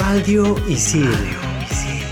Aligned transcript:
Radio 0.00 0.54
Isil. 0.68 1.10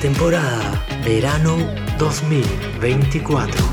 Temporada 0.00 0.84
Verano 1.04 1.56
2024. 1.98 3.64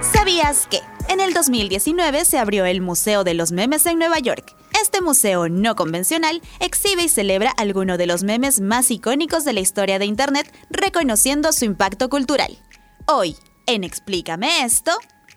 ¿Sabías 0.00 0.66
que? 0.68 0.80
En 1.10 1.20
el 1.20 1.34
2019 1.34 2.24
se 2.24 2.38
abrió 2.38 2.64
el 2.64 2.80
Museo 2.80 3.24
de 3.24 3.34
los 3.34 3.52
Memes 3.52 3.84
en 3.84 3.98
Nueva 3.98 4.18
York. 4.20 4.56
Este 4.80 5.02
museo 5.02 5.50
no 5.50 5.76
convencional 5.76 6.40
exhibe 6.58 7.04
y 7.04 7.08
celebra 7.10 7.50
algunos 7.50 7.98
de 7.98 8.06
los 8.06 8.22
memes 8.22 8.62
más 8.62 8.90
icónicos 8.90 9.44
de 9.44 9.52
la 9.52 9.60
historia 9.60 9.98
de 9.98 10.06
Internet, 10.06 10.50
reconociendo 10.70 11.52
su 11.52 11.66
impacto 11.66 12.08
cultural. 12.08 12.56
Hoy, 13.06 13.36
en 13.66 13.84
Explícame 13.84 14.64
esto, 14.64 14.92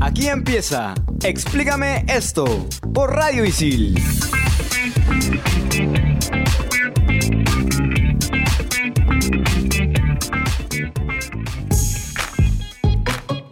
Aquí 0.00 0.28
empieza. 0.28 0.94
Explícame 1.24 2.04
esto 2.08 2.44
por 2.94 3.14
Radio 3.14 3.44
Isil. 3.44 4.00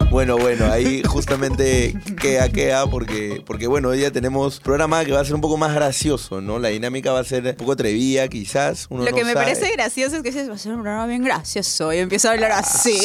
Bueno, 0.09 0.37
bueno, 0.37 0.71
ahí 0.71 1.03
justamente 1.05 1.93
queda, 2.17 2.49
queda, 2.49 2.89
porque, 2.89 3.41
porque 3.45 3.67
bueno, 3.67 3.89
hoy 3.89 4.01
ya 4.01 4.11
tenemos 4.11 4.59
programa 4.59 5.05
que 5.05 5.11
va 5.11 5.21
a 5.21 5.25
ser 5.25 5.35
un 5.35 5.41
poco 5.41 5.57
más 5.57 5.73
gracioso, 5.73 6.41
¿no? 6.41 6.59
La 6.59 6.69
dinámica 6.69 7.11
va 7.11 7.19
a 7.19 7.23
ser 7.23 7.45
un 7.45 7.55
poco 7.55 7.73
atrevida, 7.73 8.27
quizás. 8.27 8.87
Uno 8.89 9.03
Lo 9.03 9.13
que 9.13 9.21
no 9.21 9.27
me 9.27 9.33
sabe. 9.33 9.45
parece 9.45 9.71
gracioso 9.71 10.17
es 10.17 10.23
que 10.23 10.31
dices, 10.31 10.49
va 10.49 10.55
a 10.55 10.57
ser 10.57 10.73
un 10.73 10.81
programa 10.81 11.07
bien 11.07 11.23
gracioso 11.23 11.93
y 11.93 11.99
empiezo 11.99 12.29
a 12.29 12.31
hablar 12.31 12.51
así. 12.51 12.99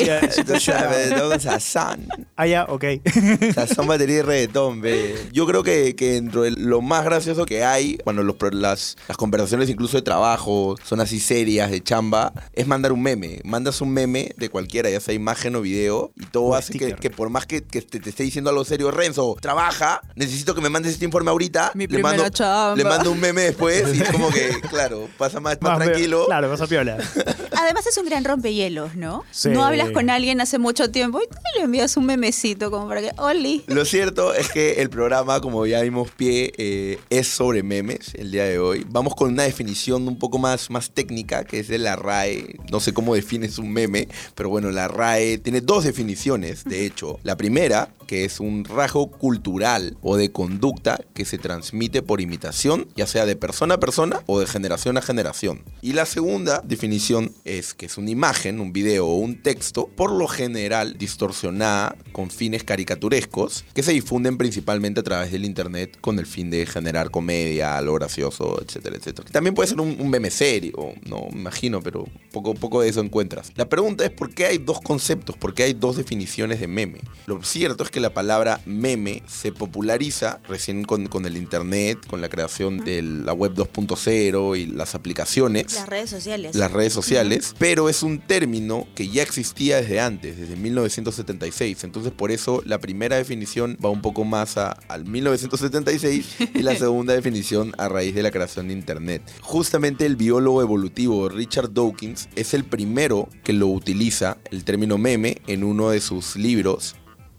Tú 0.47 0.59
sabes, 0.59 1.11
todo 1.17 1.39
sazón. 1.39 2.09
Ah, 2.37 2.47
ya, 2.47 2.65
ok. 2.65 2.85
Sazón, 3.55 3.87
batería 3.87 4.19
y 4.19 4.23
reggaetón, 4.23 4.81
ve. 4.81 5.15
Yo 5.33 5.47
creo 5.47 5.63
que, 5.63 5.95
que 5.95 6.13
dentro 6.13 6.43
de 6.43 6.53
lo 6.53 6.81
más 6.81 7.05
gracioso 7.05 7.47
que 7.47 7.65
hay, 7.65 7.99
cuando 8.03 8.23
los, 8.23 8.37
las, 8.53 8.97
las 9.07 9.17
conversaciones 9.17 9.69
incluso 9.69 9.97
de 9.97 10.03
trabajo 10.03 10.77
son 10.83 11.01
así 11.01 11.21
serias, 11.21 11.71
de 11.71 11.83
chamba, 11.83 12.33
es 12.53 12.67
mandar 12.67 12.93
un 12.93 13.03
meme. 13.03 13.41
Mandas 13.45 13.81
un 13.81 13.93
meme 13.93 14.33
de 14.37 14.49
cualquiera, 14.49 14.91
ya 14.91 15.01
sea 15.01 15.15
imagen 15.15 15.57
o 15.57 15.61
video, 15.61 16.13
y 16.17 16.27
todo 16.27 16.45
O 16.45 16.55
hace 16.55 16.79
que, 16.79 16.95
que 16.95 17.11
por 17.11 17.31
más 17.31 17.47
que, 17.47 17.63
que 17.63 17.83
te, 17.83 18.01
te 18.01 18.11
esté 18.11 18.23
diciendo 18.23 18.51
algo 18.51 18.65
serio, 18.65 18.91
Renzo, 19.03 19.37
trabaja, 19.41 20.01
necesito 20.15 20.55
que 20.55 20.61
me 20.61 20.69
mandes 20.69 20.93
este 20.93 21.05
informe 21.05 21.31
ahorita. 21.31 21.73
Mi 21.75 21.89
le 21.89 22.01
mando, 22.01 22.29
chamba. 22.29 22.77
Le 22.77 22.85
mando 22.85 23.11
un 23.11 23.19
meme 23.19 23.43
después 23.43 23.93
y 23.97 24.01
es 24.01 24.13
como 24.13 24.31
que, 24.31 24.61
claro, 24.71 25.09
pasa 25.19 25.41
más, 25.41 25.61
más 25.61 25.79
Más 25.79 25.89
tranquilo. 25.89 26.27
Claro, 26.27 26.49
vas 26.49 26.61
a 26.61 26.69
piola. 26.69 26.99
Además 27.57 27.85
es 27.89 27.99
un 27.99 28.07
gran 28.07 28.25
rompehielos, 28.25 28.95
¿no? 28.95 29.25
Sí. 29.33 29.49
No 29.49 29.65
hablas 29.65 29.91
con 29.91 30.09
alguien 30.09 30.41
hace 30.41 30.59
mucho 30.59 30.93
tiempo 30.93 31.21
y 31.21 31.27
tú 31.27 31.37
le 31.57 31.63
envías 31.65 31.97
un 31.97 32.07
memecito 32.07 32.71
como 32.71 32.87
para 32.87 33.01
que, 33.01 33.11
Oli. 33.19 33.65
Lo 33.67 33.85
cierto 33.85 34.35
es 34.35 34.51
que 34.51 34.75
el 34.83 34.89
programa, 34.89 35.41
como 35.41 35.67
ya 35.67 35.83
dimos 35.83 36.13
pie, 36.13 36.53
eh, 36.57 37.01
es 37.11 37.27
sobre 37.27 37.65
memes 37.65 38.15
el 38.15 38.31
día 38.31 38.45
de 38.45 38.61
hoy. 38.61 38.87
Vamos 38.89 39.17
con 39.17 39.33
una 39.33 39.43
definición 39.43 40.07
un 40.07 40.19
poco 40.19 40.39
más, 40.39 40.71
más 40.71 40.93
técnica, 40.93 41.43
que 41.43 41.59
es 41.59 41.67
de 41.67 41.79
la 41.79 41.97
RAE. 41.97 42.55
No 42.71 42.79
sé 42.79 42.95
cómo 42.95 43.17
defines 43.17 43.59
un 43.59 43.73
meme, 43.73 44.07
pero 44.37 44.49
bueno, 44.49 44.71
la 44.71 44.87
RAE 44.87 45.39
tiene 45.39 45.61
dos 45.61 45.83
definiciones, 45.83 46.63
de 46.65 46.87
hecho. 46.87 47.19
La 47.25 47.37
primera, 47.37 47.89
que 48.13 48.27
es 48.27 48.41
un 48.41 48.67
rasgo 48.67 49.11
cultural 49.11 49.97
o 50.03 50.19
de 50.19 50.31
conducta 50.31 51.01
que 51.15 51.25
se 51.25 51.39
transmite 51.39 52.03
por 52.03 52.21
imitación, 52.21 52.87
ya 52.95 53.07
sea 53.07 53.25
de 53.25 53.37
persona 53.37 53.77
a 53.77 53.81
persona 53.81 54.21
o 54.27 54.39
de 54.39 54.45
generación 54.45 54.99
a 54.99 55.01
generación. 55.01 55.63
Y 55.81 55.95
la 55.95 56.05
segunda 56.05 56.61
definición 56.63 57.33
es 57.47 57.73
que 57.73 57.87
es 57.87 57.97
una 57.97 58.11
imagen, 58.11 58.61
un 58.61 58.75
video 58.75 59.07
o 59.07 59.17
un 59.17 59.41
texto, 59.41 59.87
por 59.87 60.13
lo 60.13 60.29
general 60.29 60.99
distorsionada 60.99 61.97
con 62.13 62.29
fines 62.29 62.65
caricaturescos, 62.65 63.65
que 63.73 63.83
se 63.83 63.93
difunden 63.93 64.37
principalmente 64.37 65.01
a 65.01 65.05
través 65.05 65.33
del 65.33 65.47
internet 65.47 65.97
con 66.03 66.19
el 66.19 66.27
fin 66.27 66.51
de 66.51 66.67
generar 66.67 67.11
comedia, 67.11 67.81
lo 67.81 67.95
gracioso, 67.95 68.61
etcétera, 68.61 68.97
etcétera. 68.97 69.31
También 69.31 69.55
puede 69.55 69.71
ser 69.71 69.81
un, 69.81 69.97
un 69.99 70.11
meme 70.11 70.31
serio, 70.31 70.75
no 71.07 71.29
me 71.33 71.41
imagino, 71.41 71.81
pero 71.81 72.05
poco, 72.31 72.53
poco 72.53 72.83
de 72.83 72.91
eso 72.91 73.01
encuentras. 73.01 73.53
La 73.57 73.71
pregunta 73.71 74.05
es 74.05 74.11
por 74.11 74.35
qué 74.35 74.45
hay 74.45 74.59
dos 74.59 74.83
conceptos, 74.83 75.39
por 75.39 75.55
qué 75.55 75.63
hay 75.63 75.73
dos 75.73 75.97
definiciones 75.97 76.61
de 76.61 76.69
meme. 76.69 77.01
Lo 77.25 77.43
cierto 77.43 77.85
es 77.85 77.91
que 77.91 78.02
la 78.03 78.13
palabra 78.13 78.61
meme 78.67 79.23
se 79.27 79.53
populariza 79.53 80.41
recién 80.49 80.85
con, 80.85 81.07
con 81.07 81.25
el 81.25 81.37
internet, 81.37 81.99
con 82.07 82.21
la 82.21 82.29
creación 82.29 82.85
de 82.85 83.01
la 83.03 83.33
web 83.33 83.55
2.0 83.55 84.59
y 84.59 84.67
las 84.67 84.95
aplicaciones 84.95 85.73
Las 85.75 85.89
redes 85.89 86.11
sociales. 86.11 86.55
las 86.55 86.71
redes 86.73 86.93
sociales, 86.93 87.55
pero 87.59 87.89
es 87.89 88.03
un 88.03 88.19
término 88.21 88.87
que 88.95 89.09
ya 89.09 89.23
existía 89.23 89.79
desde 89.81 90.01
antes, 90.01 90.37
desde 90.39 90.57
1976. 90.57 91.85
Entonces, 91.85 92.13
por 92.13 92.31
eso 92.31 92.63
la 92.67 92.79
primera 92.79 93.17
definición 93.17 93.79
va 93.85 93.89
un 93.91 94.03
poco 94.03 94.25
más 94.25 94.57
a- 94.59 94.73
al 94.89 95.05
1976 95.07 96.37
y 96.55 96.63
la 96.63 96.77
segunda 96.77 97.15
definición 97.15 97.73
a 97.79 97.89
raíz 97.89 98.15
de 98.15 98.23
la 98.23 98.31
creación 98.31 98.69
de 98.69 98.75
Internet. 98.75 99.23
Justamente 99.41 100.07
el 100.07 100.17
biólogo 100.17 100.61
evolutivo 100.63 101.29
Richard 101.29 101.73
Dawkins 101.73 102.29
es 102.37 102.55
el 102.55 102.65
primero 102.65 103.29
que 103.45 103.53
lo 103.53 103.69
utiliza, 103.69 104.39
el 104.51 104.65
término 104.65 104.99
meme, 104.99 105.39
en 105.47 105.65
uno 105.65 105.91
de 105.91 106.01
sus 106.01 106.37
libros, 106.37 106.97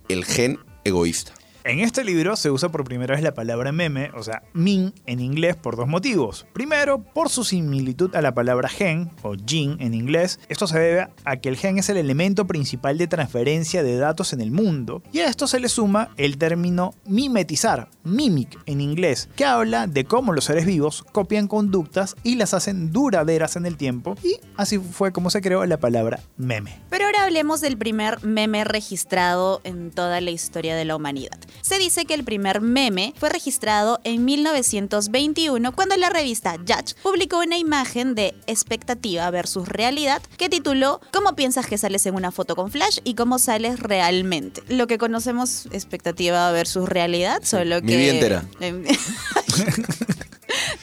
El 0.10 0.26
gen 0.26 0.60
egoísta. 0.84 1.34
En 1.66 1.80
este 1.80 2.04
libro 2.04 2.36
se 2.36 2.52
usa 2.52 2.68
por 2.68 2.84
primera 2.84 3.16
vez 3.16 3.24
la 3.24 3.34
palabra 3.34 3.72
meme, 3.72 4.12
o 4.16 4.22
sea, 4.22 4.44
meme 4.52 4.92
en 5.06 5.22
inglés, 5.22 5.56
por 5.56 5.78
dos 5.78 5.88
motivos. 5.88 6.46
Primero, 6.52 7.02
por 7.02 7.30
su 7.30 7.46
similitud 7.46 8.14
a 8.18 8.22
la 8.22 8.34
palabra 8.34 8.68
gen, 8.68 9.10
o 9.22 9.36
gene 9.48 9.78
en 9.80 9.94
inglés. 9.94 10.42
Esto 10.50 10.68
se 10.68 10.78
debe 10.78 11.08
a 11.24 11.38
que 11.38 11.48
el 11.48 11.56
gen 11.56 11.80
es 11.80 11.88
el 11.88 11.96
elemento 11.96 12.48
principal 12.48 12.98
de 12.98 13.08
transferencia 13.08 13.82
de 13.82 13.96
datos 13.96 14.34
en 14.34 14.42
el 14.42 14.52
mundo. 14.52 15.04
Y 15.14 15.20
a 15.20 15.28
esto 15.28 15.48
se 15.48 15.62
le 15.62 15.70
suma 15.70 16.10
el 16.18 16.38
término 16.38 16.96
mimetizar, 17.06 17.88
mimic 18.04 18.60
en 18.66 18.82
inglés, 18.82 19.30
que 19.38 19.46
habla 19.46 19.88
de 19.88 20.04
cómo 20.04 20.34
los 20.34 20.44
seres 20.44 20.66
vivos 20.66 21.06
copian 21.14 21.48
conductas 21.48 22.18
y 22.24 22.36
las 22.36 22.54
hacen 22.54 22.92
duraderas 22.92 23.56
en 23.56 23.66
el 23.66 23.78
tiempo. 23.78 24.18
Y 24.22 24.36
así 24.58 24.80
fue 24.80 25.14
como 25.14 25.30
se 25.30 25.40
creó 25.40 25.66
la 25.66 25.78
palabra 25.78 26.20
meme. 26.36 26.82
Pero 26.90 27.06
ahora 27.06 27.24
hablemos 27.24 27.62
del 27.62 27.78
primer 27.78 28.22
meme 28.22 28.66
registrado 28.66 29.62
en 29.64 29.92
toda 29.92 30.20
la 30.20 30.32
historia 30.32 30.76
de 30.76 30.84
la 30.84 30.98
humanidad. 30.98 31.40
Se 31.62 31.78
dice 31.78 32.06
que 32.06 32.14
el 32.14 32.24
primer 32.24 32.62
meme 32.62 33.14
fue 33.18 33.30
registrado 33.30 34.00
en 34.04 34.26
1921 34.26 35.72
cuando 35.74 35.98
la 35.98 36.10
revista 36.10 36.58
Judge 36.58 36.96
publicó 37.02 37.40
una 37.40 37.58
imagen 37.58 38.16
de 38.16 38.36
expectativa 38.48 39.30
versus 39.32 39.68
realidad 39.68 40.22
que 40.38 40.50
tituló 40.50 41.02
¿Cómo 41.12 41.36
piensas 41.36 41.66
que 41.66 41.78
sales 41.78 42.06
en 42.06 42.16
una 42.16 42.32
foto 42.32 42.56
con 42.56 42.72
flash 42.72 43.00
y 43.04 43.16
cómo 43.16 43.40
sales 43.40 43.80
realmente? 43.80 44.62
Lo 44.70 44.88
que 44.88 44.98
conocemos 44.98 45.68
expectativa 45.68 46.52
versus 46.52 46.88
realidad, 46.88 47.42
solo 47.44 47.82
Mi 47.82 47.88
que... 47.88 47.98
vida 47.98 48.12
entera. 48.14 48.46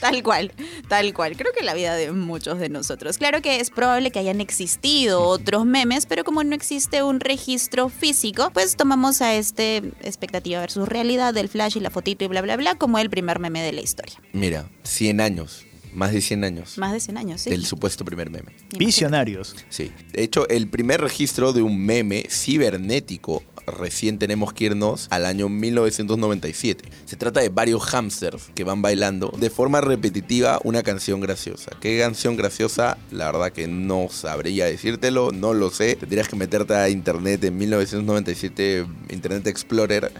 Tal 0.01 0.23
cual, 0.23 0.53
tal 0.89 1.13
cual. 1.15 1.37
Creo 1.37 1.53
que 1.53 1.65
la 1.65 1.75
vida 1.75 1.95
de 1.95 2.13
muchos 2.13 2.59
de 2.59 2.69
nosotros. 2.69 3.19
Claro 3.19 3.43
que 3.43 3.61
es 3.61 3.71
probable 3.71 4.11
que 4.11 4.19
hayan 4.19 4.41
existido 4.41 5.23
otros 5.23 5.67
memes, 5.67 6.07
pero 6.07 6.25
como 6.25 6.43
no 6.43 6.55
existe 6.55 7.03
un 7.03 7.21
registro 7.21 7.89
físico, 7.89 8.51
pues 8.53 8.77
tomamos 8.77 9.21
a 9.23 9.35
este 9.35 9.79
expectativa 10.03 10.61
versus 10.61 10.89
realidad 10.89 11.35
del 11.35 11.49
flash 11.49 11.77
y 11.77 11.81
la 11.81 11.91
fotito 11.91 12.25
y 12.25 12.29
bla 12.29 12.43
bla 12.43 12.57
bla 12.57 12.75
como 12.77 12.99
el 12.99 13.11
primer 13.11 13.39
meme 13.39 13.63
de 13.63 13.73
la 13.73 13.81
historia. 13.81 14.17
Mira, 14.33 14.69
100 14.85 15.21
años, 15.21 15.65
más 15.93 16.13
de 16.13 16.21
100 16.21 16.45
años 16.45 16.79
Más 16.79 16.93
de 16.93 17.01
100 17.01 17.19
años, 17.19 17.41
sí. 17.41 17.51
del 17.51 17.67
supuesto 17.67 18.05
primer 18.05 18.31
meme. 18.31 18.53
Visionarios. 18.79 19.57
Sí. 19.69 19.91
De 20.13 20.23
hecho, 20.23 20.49
el 20.49 20.69
primer 20.69 21.01
registro 21.01 21.53
de 21.53 21.63
un 21.63 21.79
meme 21.85 22.27
cibernético 22.29 23.43
recién 23.67 24.19
tenemos 24.19 24.53
que 24.53 24.65
irnos 24.65 25.07
al 25.11 25.27
año 25.27 25.49
1997. 25.49 26.89
Se 27.05 27.17
trata 27.17 27.41
de 27.41 27.49
varios 27.49 27.83
hamsters 27.85 28.51
que 28.55 28.65
van 28.65 28.83
bailando 28.83 29.33
de 29.39 29.51
forma 29.51 29.81
repetitiva 29.81 30.61
una 30.65 30.83
canción 30.83 31.21
graciosa. 31.21 31.73
¿Qué 31.81 31.99
canción 31.99 32.37
graciosa? 32.37 32.99
La 33.11 33.31
verdad 33.31 33.53
que 33.53 33.69
no 33.69 34.09
sabría 34.11 34.67
decírtelo, 34.67 35.31
no 35.33 35.55
lo 35.55 35.71
sé. 35.71 35.97
Tendrías 35.97 36.29
que 36.29 36.37
meterte 36.37 36.75
a 36.75 36.89
internet 36.89 37.45
en 37.45 37.57
1997, 37.59 38.87
Internet 39.11 39.47
Explorer, 39.47 40.13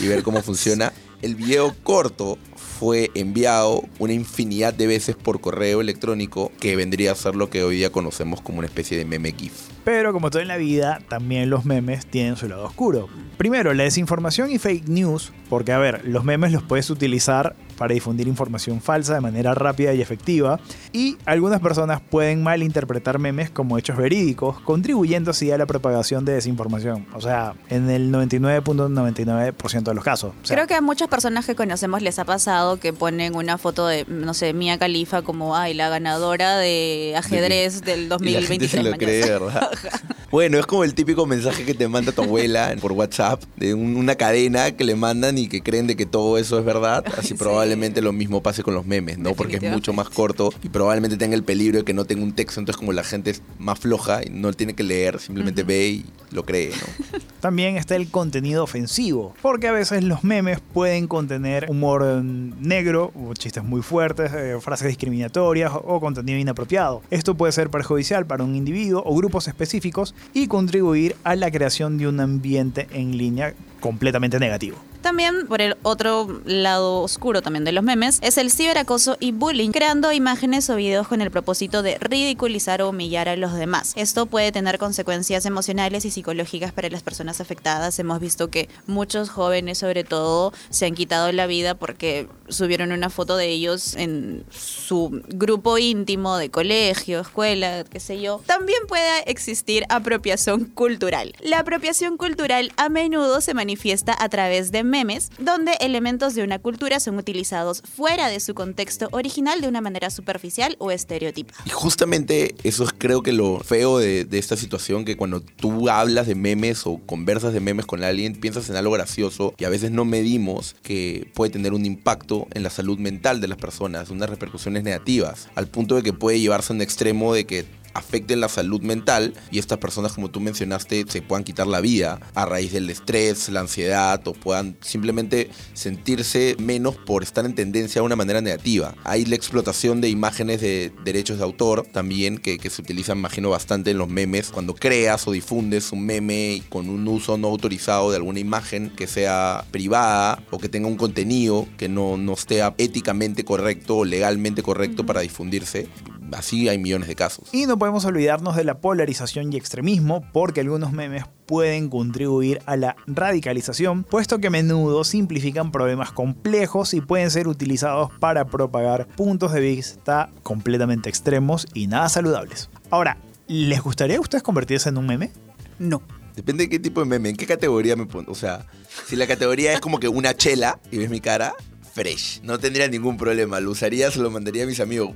y 0.00 0.06
ver 0.06 0.22
cómo 0.22 0.42
funciona. 0.42 0.92
El 1.26 1.34
video 1.34 1.74
corto 1.82 2.38
fue 2.54 3.10
enviado 3.14 3.82
una 3.98 4.12
infinidad 4.12 4.72
de 4.72 4.86
veces 4.86 5.16
por 5.16 5.40
correo 5.40 5.80
electrónico 5.80 6.52
que 6.60 6.76
vendría 6.76 7.10
a 7.10 7.16
ser 7.16 7.34
lo 7.34 7.50
que 7.50 7.64
hoy 7.64 7.78
día 7.78 7.90
conocemos 7.90 8.40
como 8.40 8.58
una 8.58 8.68
especie 8.68 8.96
de 8.96 9.04
meme 9.04 9.34
GIF. 9.36 9.52
Pero 9.84 10.12
como 10.12 10.30
todo 10.30 10.40
en 10.40 10.46
la 10.46 10.56
vida, 10.56 11.00
también 11.08 11.50
los 11.50 11.64
memes 11.64 12.06
tienen 12.06 12.36
su 12.36 12.48
lado 12.48 12.64
oscuro. 12.64 13.08
Primero, 13.38 13.74
la 13.74 13.82
desinformación 13.82 14.52
y 14.52 14.58
fake 14.58 14.86
news, 14.86 15.32
porque 15.48 15.72
a 15.72 15.78
ver, 15.78 16.06
los 16.06 16.22
memes 16.22 16.52
los 16.52 16.62
puedes 16.62 16.90
utilizar 16.90 17.56
para 17.76 17.94
difundir 17.94 18.28
información 18.28 18.80
falsa 18.80 19.14
de 19.14 19.20
manera 19.20 19.54
rápida 19.54 19.94
y 19.94 20.00
efectiva. 20.00 20.60
Y 20.92 21.16
algunas 21.24 21.60
personas 21.60 22.00
pueden 22.00 22.42
malinterpretar 22.42 23.18
memes 23.18 23.50
como 23.50 23.78
hechos 23.78 23.96
verídicos, 23.96 24.60
contribuyendo 24.60 25.30
así 25.30 25.50
a 25.50 25.58
la 25.58 25.66
propagación 25.66 26.24
de 26.24 26.32
desinformación. 26.34 27.06
O 27.14 27.20
sea, 27.20 27.54
en 27.68 27.90
el 27.90 28.12
99.99% 28.12 29.82
de 29.82 29.94
los 29.94 30.04
casos. 30.04 30.32
O 30.42 30.46
sea, 30.46 30.56
Creo 30.56 30.66
que 30.66 30.74
a 30.74 30.80
muchas 30.80 31.08
personas 31.08 31.46
que 31.46 31.54
conocemos 31.54 32.02
les 32.02 32.18
ha 32.18 32.24
pasado 32.24 32.78
que 32.78 32.92
ponen 32.92 33.34
una 33.36 33.58
foto 33.58 33.86
de, 33.86 34.04
no 34.08 34.34
sé, 34.34 34.52
Mia 34.52 34.78
Khalifa 34.78 35.22
como, 35.22 35.56
ay, 35.56 35.74
la 35.74 35.88
ganadora 35.88 36.56
de 36.56 37.14
ajedrez 37.16 37.82
del 37.82 38.04
Y 38.04 38.30
la 38.30 38.42
gente 38.42 38.66
2023. 38.66 38.70
se 38.70 38.82
lo 38.82 38.96
cree, 38.96 39.20
¿verdad? 39.22 39.70
Bueno, 40.36 40.58
es 40.58 40.66
como 40.66 40.84
el 40.84 40.92
típico 40.92 41.24
mensaje 41.24 41.64
que 41.64 41.72
te 41.72 41.88
manda 41.88 42.12
tu 42.12 42.20
abuela 42.20 42.76
por 42.82 42.92
WhatsApp 42.92 43.42
de 43.56 43.72
un- 43.72 43.96
una 43.96 44.16
cadena 44.16 44.70
que 44.72 44.84
le 44.84 44.94
mandan 44.94 45.38
y 45.38 45.48
que 45.48 45.62
creen 45.62 45.86
de 45.86 45.96
que 45.96 46.04
todo 46.04 46.36
eso 46.36 46.58
es 46.58 46.64
verdad. 46.66 47.06
Así 47.16 47.32
probablemente 47.32 48.02
lo 48.02 48.12
mismo 48.12 48.42
pase 48.42 48.62
con 48.62 48.74
los 48.74 48.84
memes, 48.84 49.16
¿no? 49.16 49.32
Porque 49.32 49.56
es 49.56 49.62
mucho 49.62 49.94
más 49.94 50.10
corto 50.10 50.52
y 50.62 50.68
probablemente 50.68 51.16
tenga 51.16 51.36
el 51.36 51.42
peligro 51.42 51.78
de 51.78 51.84
que 51.86 51.94
no 51.94 52.04
tenga 52.04 52.22
un 52.22 52.34
texto. 52.34 52.60
Entonces, 52.60 52.78
como 52.78 52.92
la 52.92 53.02
gente 53.02 53.30
es 53.30 53.40
más 53.58 53.78
floja 53.78 54.20
y 54.26 54.28
no 54.28 54.52
tiene 54.52 54.74
que 54.74 54.82
leer, 54.82 55.20
simplemente 55.20 55.62
ve 55.62 55.88
y 55.88 56.04
lo 56.32 56.44
cree, 56.44 56.68
¿no? 56.68 57.18
También 57.40 57.78
está 57.78 57.96
el 57.96 58.10
contenido 58.10 58.62
ofensivo, 58.62 59.32
porque 59.40 59.68
a 59.68 59.72
veces 59.72 60.04
los 60.04 60.22
memes 60.22 60.58
pueden 60.74 61.06
contener 61.06 61.70
humor 61.70 62.04
negro, 62.04 63.10
o 63.14 63.32
chistes 63.32 63.64
muy 63.64 63.80
fuertes, 63.80 64.32
eh, 64.34 64.58
frases 64.60 64.88
discriminatorias 64.88 65.72
o 65.74 65.98
contenido 66.00 66.38
inapropiado. 66.38 67.00
Esto 67.10 67.36
puede 67.36 67.52
ser 67.52 67.70
perjudicial 67.70 68.26
para 68.26 68.44
un 68.44 68.54
individuo 68.54 69.02
o 69.06 69.14
grupos 69.16 69.48
específicos 69.48 70.14
y 70.32 70.46
contribuir 70.48 71.16
a 71.24 71.36
la 71.36 71.50
creación 71.50 71.98
de 71.98 72.08
un 72.08 72.20
ambiente 72.20 72.86
en 72.92 73.16
línea 73.16 73.54
completamente 73.86 74.40
negativo. 74.40 74.76
También, 75.00 75.46
por 75.46 75.62
el 75.62 75.76
otro 75.84 76.40
lado 76.44 77.02
oscuro 77.02 77.40
también 77.40 77.64
de 77.64 77.70
los 77.70 77.84
memes, 77.84 78.18
es 78.22 78.38
el 78.38 78.50
ciberacoso 78.50 79.16
y 79.20 79.30
bullying, 79.30 79.70
creando 79.70 80.10
imágenes 80.10 80.68
o 80.68 80.74
videos 80.74 81.06
con 81.06 81.20
el 81.20 81.30
propósito 81.30 81.82
de 81.82 81.96
ridiculizar 81.98 82.82
o 82.82 82.88
humillar 82.90 83.28
a 83.28 83.36
los 83.36 83.54
demás. 83.54 83.92
Esto 83.94 84.26
puede 84.26 84.50
tener 84.50 84.78
consecuencias 84.78 85.46
emocionales 85.46 86.04
y 86.04 86.10
psicológicas 86.10 86.72
para 86.72 86.88
las 86.88 87.04
personas 87.04 87.40
afectadas. 87.40 87.96
Hemos 88.00 88.18
visto 88.18 88.50
que 88.50 88.68
muchos 88.88 89.30
jóvenes, 89.30 89.78
sobre 89.78 90.02
todo, 90.02 90.52
se 90.70 90.86
han 90.86 90.94
quitado 90.94 91.30
la 91.30 91.46
vida 91.46 91.76
porque 91.76 92.26
subieron 92.48 92.90
una 92.90 93.08
foto 93.08 93.36
de 93.36 93.48
ellos 93.48 93.94
en 93.94 94.44
su 94.50 95.22
grupo 95.28 95.78
íntimo 95.78 96.36
de 96.36 96.50
colegio, 96.50 97.20
escuela, 97.20 97.84
qué 97.84 98.00
sé 98.00 98.20
yo. 98.20 98.42
También 98.46 98.80
puede 98.88 99.30
existir 99.30 99.84
apropiación 99.88 100.64
cultural. 100.64 101.32
La 101.42 101.60
apropiación 101.60 102.16
cultural 102.16 102.72
a 102.76 102.88
menudo 102.88 103.40
se 103.40 103.54
manifiesta 103.54 103.75
a 104.18 104.28
través 104.28 104.72
de 104.72 104.84
memes, 104.84 105.30
donde 105.38 105.72
elementos 105.80 106.34
de 106.34 106.42
una 106.42 106.58
cultura 106.58 106.98
son 106.98 107.18
utilizados 107.18 107.82
fuera 107.82 108.28
de 108.28 108.40
su 108.40 108.54
contexto 108.54 109.08
original 109.12 109.60
de 109.60 109.68
una 109.68 109.80
manera 109.80 110.10
superficial 110.10 110.76
o 110.78 110.90
estereotipada. 110.90 111.62
Y 111.66 111.70
justamente 111.70 112.54
eso 112.64 112.84
es 112.84 112.90
creo 112.96 113.22
que 113.22 113.32
lo 113.32 113.60
feo 113.60 113.98
de, 113.98 114.24
de 114.24 114.38
esta 114.38 114.56
situación, 114.56 115.04
que 115.04 115.16
cuando 115.16 115.40
tú 115.40 115.88
hablas 115.88 116.26
de 116.26 116.34
memes 116.34 116.86
o 116.86 116.98
conversas 116.98 117.52
de 117.52 117.60
memes 117.60 117.86
con 117.86 118.02
alguien, 118.02 118.34
piensas 118.34 118.68
en 118.70 118.76
algo 118.76 118.92
gracioso 118.92 119.54
y 119.58 119.64
a 119.64 119.68
veces 119.68 119.90
no 119.90 120.04
medimos 120.04 120.74
que 120.82 121.30
puede 121.34 121.52
tener 121.52 121.72
un 121.72 121.86
impacto 121.86 122.48
en 122.54 122.62
la 122.62 122.70
salud 122.70 122.98
mental 122.98 123.40
de 123.40 123.48
las 123.48 123.58
personas, 123.58 124.10
unas 124.10 124.30
repercusiones 124.30 124.82
negativas, 124.82 125.48
al 125.54 125.68
punto 125.68 125.94
de 125.94 126.02
que 126.02 126.12
puede 126.12 126.40
llevarse 126.40 126.72
a 126.72 126.76
un 126.76 126.82
extremo 126.82 127.34
de 127.34 127.46
que 127.46 127.64
afecten 127.96 128.40
la 128.40 128.48
salud 128.48 128.80
mental 128.82 129.34
y 129.50 129.58
estas 129.58 129.78
personas, 129.78 130.12
como 130.12 130.30
tú 130.30 130.40
mencionaste, 130.40 131.04
se 131.08 131.22
puedan 131.22 131.44
quitar 131.44 131.66
la 131.66 131.80
vida 131.80 132.20
a 132.34 132.46
raíz 132.46 132.72
del 132.72 132.90
estrés, 132.90 133.48
la 133.48 133.60
ansiedad 133.60 134.26
o 134.26 134.32
puedan 134.32 134.76
simplemente 134.80 135.50
sentirse 135.74 136.56
menos 136.58 136.96
por 136.96 137.22
estar 137.22 137.44
en 137.44 137.54
tendencia 137.54 138.00
de 138.00 138.06
una 138.06 138.16
manera 138.16 138.40
negativa. 138.40 138.94
Hay 139.04 139.24
la 139.24 139.36
explotación 139.36 140.00
de 140.00 140.08
imágenes 140.08 140.60
de 140.60 140.92
derechos 141.04 141.38
de 141.38 141.44
autor 141.44 141.86
también 141.92 142.38
que, 142.38 142.58
que 142.58 142.70
se 142.70 142.82
utilizan, 142.82 143.18
imagino, 143.18 143.50
bastante 143.50 143.90
en 143.90 143.98
los 143.98 144.08
memes. 144.08 144.50
Cuando 144.50 144.74
creas 144.74 145.26
o 145.26 145.32
difundes 145.32 145.92
un 145.92 146.04
meme 146.04 146.62
con 146.68 146.88
un 146.88 147.06
uso 147.08 147.38
no 147.38 147.48
autorizado 147.48 148.10
de 148.10 148.16
alguna 148.16 148.40
imagen 148.40 148.90
que 148.90 149.06
sea 149.06 149.64
privada 149.70 150.42
o 150.50 150.58
que 150.58 150.68
tenga 150.68 150.88
un 150.88 150.96
contenido 150.96 151.66
que 151.76 151.88
no, 151.88 152.16
no 152.16 152.34
esté 152.34 152.62
éticamente 152.78 153.44
correcto 153.44 153.98
o 153.98 154.04
legalmente 154.04 154.62
correcto 154.62 155.06
para 155.06 155.20
difundirse, 155.20 155.88
así 156.32 156.68
hay 156.68 156.78
millones 156.78 157.08
de 157.08 157.14
casos. 157.14 157.48
Y 157.52 157.66
no 157.66 157.78
podemos 157.78 158.04
olvidarnos 158.04 158.56
de 158.56 158.64
la 158.64 158.78
polarización 158.78 159.52
y 159.52 159.56
extremismo, 159.56 160.24
porque 160.32 160.60
algunos 160.60 160.92
memes 160.92 161.24
pueden 161.46 161.88
contribuir 161.88 162.60
a 162.66 162.76
la 162.76 162.96
radicalización, 163.06 164.04
puesto 164.04 164.38
que 164.38 164.48
a 164.48 164.50
menudo 164.50 165.04
simplifican 165.04 165.70
problemas 165.70 166.12
complejos 166.12 166.94
y 166.94 167.00
pueden 167.00 167.30
ser 167.30 167.48
utilizados 167.48 168.10
para 168.18 168.46
propagar 168.46 169.06
puntos 169.08 169.52
de 169.52 169.60
vista 169.60 170.30
completamente 170.42 171.08
extremos 171.08 171.66
y 171.72 171.86
nada 171.86 172.08
saludables. 172.08 172.68
Ahora, 172.90 173.18
¿les 173.46 173.80
gustaría 173.80 174.18
a 174.18 174.20
ustedes 174.20 174.42
convertirse 174.42 174.88
en 174.88 174.98
un 174.98 175.06
meme? 175.06 175.32
No. 175.78 176.02
Depende 176.34 176.64
de 176.64 176.70
qué 176.70 176.78
tipo 176.78 177.00
de 177.00 177.06
meme, 177.06 177.30
en 177.30 177.36
qué 177.36 177.46
categoría 177.46 177.96
me 177.96 178.06
pongo. 178.06 178.30
O 178.30 178.34
sea, 178.34 178.66
si 179.06 179.16
la 179.16 179.26
categoría 179.26 179.72
es 179.72 179.80
como 179.80 179.98
que 179.98 180.08
una 180.08 180.34
chela 180.34 180.80
y 180.90 180.98
ves 180.98 181.08
mi 181.08 181.20
cara, 181.20 181.54
fresh. 181.94 182.42
No 182.42 182.58
tendría 182.58 182.88
ningún 182.88 183.16
problema. 183.16 183.58
Lo 183.58 183.70
usaría, 183.70 184.10
se 184.10 184.18
lo 184.18 184.30
mandaría 184.30 184.64
a 184.64 184.66
mis 184.66 184.80
amigos. 184.80 185.12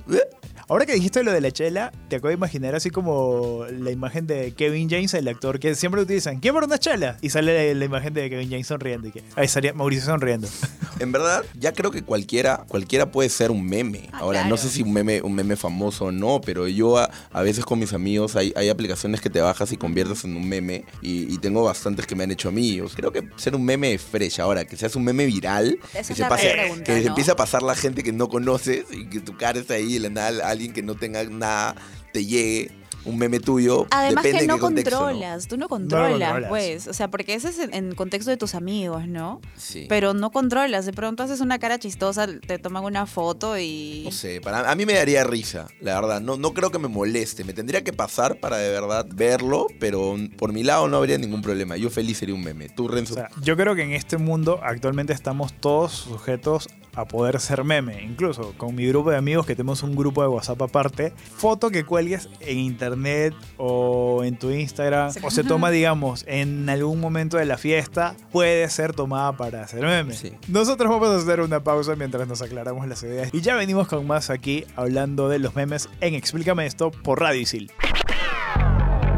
Ahora 0.70 0.86
que 0.86 0.92
dijiste 0.94 1.24
lo 1.24 1.32
de 1.32 1.40
la 1.40 1.50
chela, 1.50 1.90
te 2.06 2.14
acabo 2.14 2.28
de 2.28 2.34
imaginar 2.34 2.76
así 2.76 2.90
como 2.90 3.64
la 3.72 3.90
imagen 3.90 4.28
de 4.28 4.52
Kevin 4.52 4.88
James, 4.88 5.12
el 5.14 5.26
actor 5.26 5.58
que 5.58 5.74
siempre 5.74 6.00
utilizan. 6.00 6.38
¿Quién 6.38 6.54
por 6.54 6.62
una 6.62 6.78
chela? 6.78 7.16
Y 7.20 7.30
sale 7.30 7.74
la, 7.74 7.76
la 7.76 7.84
imagen 7.84 8.14
de 8.14 8.30
Kevin 8.30 8.48
James 8.48 8.68
sonriendo. 8.68 9.08
Y 9.08 9.10
que, 9.10 9.24
ahí 9.34 9.46
estaría 9.46 9.72
Mauricio 9.72 10.04
sonriendo. 10.06 10.46
En 11.00 11.12
verdad, 11.12 11.46
ya 11.58 11.72
creo 11.72 11.90
que 11.90 12.02
cualquiera, 12.02 12.66
cualquiera 12.68 13.10
puede 13.10 13.30
ser 13.30 13.50
un 13.50 13.64
meme. 13.64 14.10
Ah, 14.12 14.18
Ahora, 14.18 14.40
claro. 14.40 14.50
no 14.50 14.56
sé 14.58 14.68
si 14.68 14.82
un 14.82 14.92
meme, 14.92 15.22
un 15.22 15.34
meme 15.34 15.56
famoso 15.56 16.04
o 16.06 16.12
no, 16.12 16.42
pero 16.42 16.68
yo 16.68 16.98
a, 16.98 17.10
a 17.32 17.40
veces 17.40 17.64
con 17.64 17.78
mis 17.78 17.94
amigos 17.94 18.36
hay, 18.36 18.52
hay 18.54 18.68
aplicaciones 18.68 19.22
que 19.22 19.30
te 19.30 19.40
bajas 19.40 19.72
y 19.72 19.78
conviertes 19.78 20.24
en 20.24 20.36
un 20.36 20.46
meme. 20.46 20.84
Y, 21.00 21.32
y 21.32 21.38
tengo 21.38 21.64
bastantes 21.64 22.06
que 22.06 22.14
me 22.14 22.24
han 22.24 22.30
hecho 22.32 22.50
amigos. 22.50 22.92
Creo 22.94 23.12
que 23.12 23.26
ser 23.36 23.54
un 23.56 23.64
meme 23.64 23.94
es 23.94 24.02
fresh. 24.02 24.40
Ahora, 24.40 24.66
que 24.66 24.76
seas 24.76 24.94
un 24.94 25.04
meme 25.04 25.24
viral, 25.24 25.78
Esa 25.94 26.08
que 26.08 26.22
se 26.22 26.28
pase, 26.28 26.50
pregunta, 26.50 26.84
que 26.84 26.98
se 26.98 27.00
¿no? 27.04 27.08
empiece 27.08 27.30
a 27.30 27.36
pasar 27.36 27.62
la 27.62 27.74
gente 27.76 28.02
que 28.02 28.12
no 28.12 28.28
conoces 28.28 28.84
y 28.92 29.06
que 29.06 29.20
tu 29.20 29.38
cara 29.38 29.58
está 29.58 29.74
ahí 29.74 29.94
y 29.94 29.98
la 30.00 30.10
nada 30.10 30.50
alguien 30.60 30.72
que 30.72 30.82
no 30.82 30.94
tenga 30.94 31.24
nada 31.24 31.74
te 32.12 32.24
llegue. 32.24 32.70
Un 33.02 33.16
meme 33.16 33.40
tuyo. 33.40 33.86
Además 33.92 34.24
depende 34.24 34.40
que 34.40 34.42
de 34.42 34.48
no 34.48 34.54
qué 34.56 34.60
contexto, 34.60 34.90
¿no? 34.90 35.06
controlas, 35.06 35.48
tú 35.48 35.56
no 35.56 35.68
controlas, 35.70 36.10
controlas. 36.10 36.48
pues. 36.50 36.86
O 36.86 36.92
sea, 36.92 37.08
porque 37.08 37.32
ese 37.32 37.48
es 37.48 37.58
en, 37.58 37.72
en 37.72 37.94
contexto 37.94 38.30
de 38.30 38.36
tus 38.36 38.54
amigos, 38.54 39.08
¿no? 39.08 39.40
Sí. 39.56 39.86
Pero 39.88 40.12
no 40.12 40.30
controlas. 40.30 40.84
De 40.84 40.92
pronto 40.92 41.22
haces 41.22 41.40
una 41.40 41.58
cara 41.58 41.78
chistosa, 41.78 42.26
te 42.26 42.58
toman 42.58 42.84
una 42.84 43.06
foto 43.06 43.58
y. 43.58 44.02
No 44.04 44.12
sé, 44.12 44.42
para, 44.42 44.70
a 44.70 44.74
mí 44.74 44.84
me 44.84 44.92
daría 44.92 45.24
risa, 45.24 45.68
la 45.80 45.98
verdad. 45.98 46.20
No, 46.20 46.36
no 46.36 46.52
creo 46.52 46.70
que 46.70 46.78
me 46.78 46.88
moleste. 46.88 47.42
Me 47.42 47.54
tendría 47.54 47.82
que 47.82 47.94
pasar 47.94 48.38
para 48.38 48.58
de 48.58 48.68
verdad 48.68 49.06
verlo, 49.10 49.68
pero 49.78 50.16
por 50.36 50.52
mi 50.52 50.62
lado 50.62 50.86
no 50.86 50.98
habría 50.98 51.16
ningún 51.16 51.40
problema. 51.40 51.78
Yo 51.78 51.88
feliz 51.88 52.18
sería 52.18 52.34
un 52.34 52.44
meme. 52.44 52.68
Tú, 52.68 52.86
Renzo. 52.86 53.14
O 53.14 53.16
sea, 53.16 53.30
yo 53.40 53.56
creo 53.56 53.74
que 53.74 53.82
en 53.82 53.92
este 53.92 54.18
mundo 54.18 54.60
actualmente 54.62 55.14
estamos 55.14 55.54
todos 55.54 55.92
sujetos 55.92 56.68
a 56.94 57.04
poder 57.04 57.40
ser 57.40 57.64
meme. 57.64 58.02
Incluso 58.02 58.54
con 58.56 58.74
mi 58.74 58.86
grupo 58.86 59.10
de 59.10 59.16
amigos 59.16 59.46
que 59.46 59.54
tenemos 59.54 59.82
un 59.82 59.94
grupo 59.96 60.22
de 60.22 60.28
WhatsApp 60.28 60.62
aparte, 60.62 61.12
foto 61.36 61.70
que 61.70 61.84
cuelgues 61.84 62.28
en 62.40 62.58
internet 62.58 63.34
o 63.56 64.22
en 64.24 64.36
tu 64.36 64.50
Instagram 64.50 65.12
o 65.22 65.30
se 65.30 65.44
toma, 65.44 65.70
digamos, 65.70 66.24
en 66.26 66.68
algún 66.68 67.00
momento 67.00 67.36
de 67.36 67.46
la 67.46 67.58
fiesta, 67.58 68.16
puede 68.32 68.68
ser 68.70 68.94
tomada 68.94 69.36
para 69.36 69.62
hacer 69.62 69.82
meme. 69.82 70.14
Sí. 70.14 70.32
Nosotros 70.48 70.90
vamos 70.90 71.08
a 71.08 71.16
hacer 71.16 71.40
una 71.40 71.62
pausa 71.62 71.96
mientras 71.96 72.26
nos 72.26 72.42
aclaramos 72.42 72.86
las 72.86 73.02
ideas 73.02 73.30
y 73.32 73.40
ya 73.40 73.54
venimos 73.54 73.88
con 73.88 74.06
más 74.06 74.30
aquí 74.30 74.64
hablando 74.76 75.28
de 75.28 75.38
los 75.38 75.54
memes 75.54 75.88
en 76.00 76.14
Explícame 76.14 76.66
esto 76.66 76.90
por 76.90 77.20
Radio 77.20 77.40
Isil. 77.40 77.70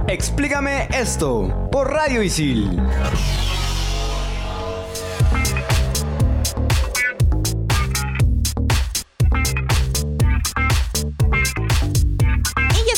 Explícame 0.08 0.88
esto 0.92 1.68
por 1.70 1.90
Radio 1.90 2.22
Isil. 2.22 2.78